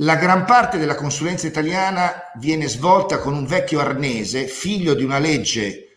[0.00, 5.18] la gran parte della consulenza italiana viene svolta con un vecchio arnese, figlio di una
[5.18, 5.88] legge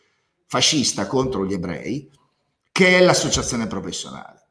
[0.47, 2.09] fascista contro gli ebrei,
[2.71, 4.41] che è l'associazione professionale.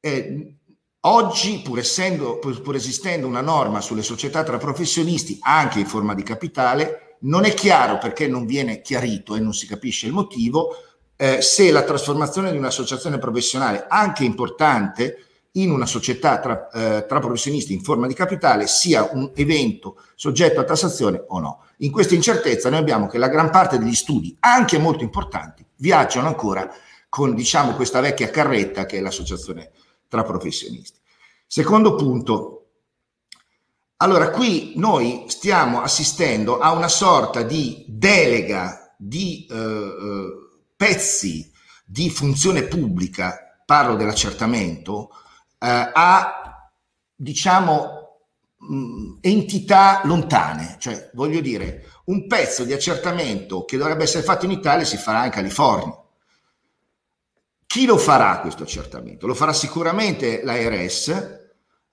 [0.00, 0.56] Eh,
[1.00, 6.14] oggi, pur, essendo, pur, pur esistendo una norma sulle società tra professionisti, anche in forma
[6.14, 10.76] di capitale, non è chiaro perché non viene chiarito e non si capisce il motivo
[11.16, 15.24] eh, se la trasformazione di un'associazione professionale, anche importante,
[15.56, 20.60] in una società tra, eh, tra, professionisti in forma di capitale sia un evento soggetto
[20.60, 21.64] a tassazione o no.
[21.78, 26.26] In questa incertezza noi abbiamo che la gran parte degli studi, anche molto importanti, viaggiano
[26.26, 26.68] ancora
[27.08, 29.70] con diciamo questa vecchia carretta che è l'associazione
[30.08, 30.98] tra professionisti.
[31.46, 32.66] Secondo punto,
[33.98, 40.42] allora qui noi stiamo assistendo a una sorta di delega di eh, eh
[40.76, 41.50] pezzi
[41.86, 45.10] di funzione pubblica, parlo dell'accertamento,
[45.66, 46.70] a
[47.14, 48.04] diciamo
[48.58, 54.50] mh, entità lontane, cioè voglio dire un pezzo di accertamento che dovrebbe essere fatto in
[54.50, 55.98] Italia si farà in California.
[57.66, 59.26] Chi lo farà questo accertamento?
[59.26, 61.42] Lo farà sicuramente l'ARS,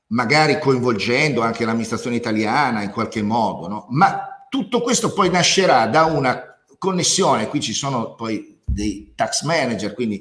[0.07, 3.88] magari coinvolgendo anche l'amministrazione italiana in qualche modo, no?
[3.89, 9.93] ma tutto questo poi nascerà da una connessione, qui ci sono poi dei tax manager,
[9.93, 10.19] quindi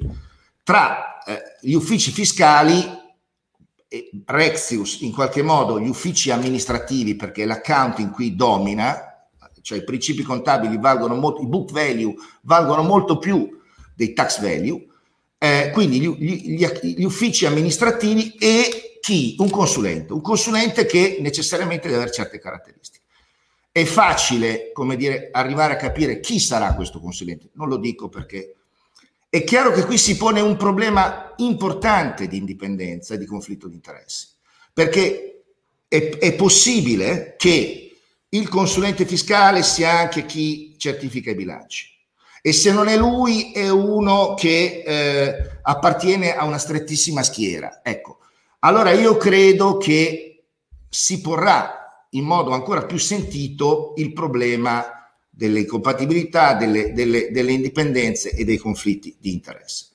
[0.63, 3.00] tra eh, gli uffici fiscali
[4.25, 9.27] Rexius in qualche modo gli uffici amministrativi perché l'accounting qui domina,
[9.61, 12.13] cioè i principi contabili valgono molto, i book value
[12.43, 13.49] valgono molto più
[13.93, 14.85] dei tax value,
[15.37, 19.35] eh, quindi gli, gli, gli, uffici amministrativi e chi?
[19.39, 23.03] Un consulente, un consulente che necessariamente deve avere certe caratteristiche.
[23.71, 28.60] È facile, come dire, arrivare a capire chi sarà questo consulente, non lo dico perché
[29.31, 33.75] è chiaro che qui si pone un problema importante di indipendenza e di conflitto di
[33.75, 34.27] interessi,
[34.73, 35.43] perché
[35.87, 37.95] è, è possibile che
[38.27, 41.87] il consulente fiscale sia anche chi certifica i bilanci
[42.41, 47.79] e se non è lui è uno che eh, appartiene a una strettissima schiera.
[47.83, 48.17] Ecco,
[48.59, 50.43] allora io credo che
[50.89, 55.00] si porrà in modo ancora più sentito il problema
[55.31, 59.87] delle incompatibilità, delle, delle, delle indipendenze e dei conflitti di interesse.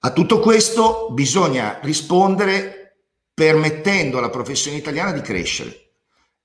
[0.00, 2.96] A tutto questo bisogna rispondere
[3.34, 5.90] permettendo alla professione italiana di crescere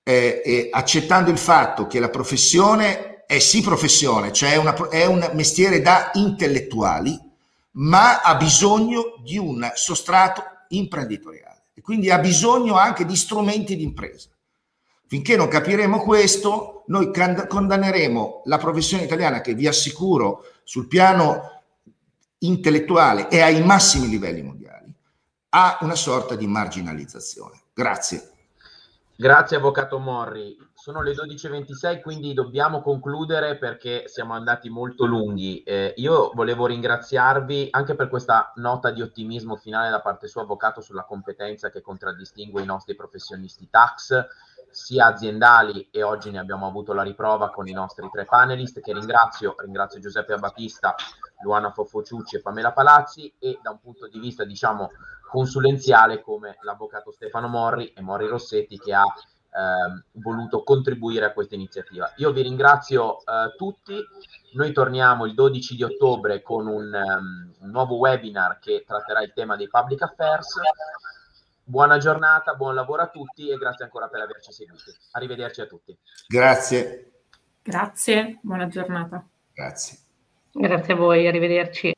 [0.03, 5.31] eh, e accettando il fatto che la professione è sì professione, cioè una, è un
[5.33, 7.19] mestiere da intellettuali,
[7.71, 13.83] ma ha bisogno di un sostrato imprenditoriale e quindi ha bisogno anche di strumenti di
[13.83, 14.29] impresa.
[15.07, 17.11] Finché non capiremo questo, noi
[17.47, 21.61] condanneremo la professione italiana che vi assicuro sul piano
[22.39, 24.93] intellettuale e ai massimi livelli mondiali
[25.49, 27.61] a una sorta di marginalizzazione.
[27.73, 28.31] Grazie.
[29.17, 30.57] Grazie Avvocato Morri.
[30.73, 35.63] Sono le 12.26, quindi dobbiamo concludere perché siamo andati molto lunghi.
[35.63, 40.81] Eh, io volevo ringraziarvi anche per questa nota di ottimismo finale da parte sua, Avvocato,
[40.81, 44.27] sulla competenza che contraddistingue i nostri professionisti tax
[44.75, 48.91] sia aziendali e oggi ne abbiamo avuto la riprova con i nostri tre panelist che
[48.91, 50.93] ringrazio, ringrazio Giuseppe Abatista,
[51.43, 54.91] Luana Foffociucci e Pamela Palazzi e da un punto di vista diciamo
[55.29, 61.55] consulenziale come l'avvocato Stefano Morri e Morri Rossetti che ha eh, voluto contribuire a questa
[61.55, 62.11] iniziativa.
[62.17, 63.97] Io vi ringrazio eh, tutti,
[64.55, 69.31] noi torniamo il 12 di ottobre con un, um, un nuovo webinar che tratterà il
[69.33, 70.59] tema dei public affairs.
[71.67, 74.91] Buona giornata, buon lavoro a tutti e grazie ancora per averci seguiti.
[75.13, 75.97] Arrivederci a tutti.
[76.27, 77.11] Grazie.
[77.63, 79.25] Grazie, buona giornata.
[79.51, 79.97] Grazie.
[80.51, 81.91] Grazie a voi, arrivederci.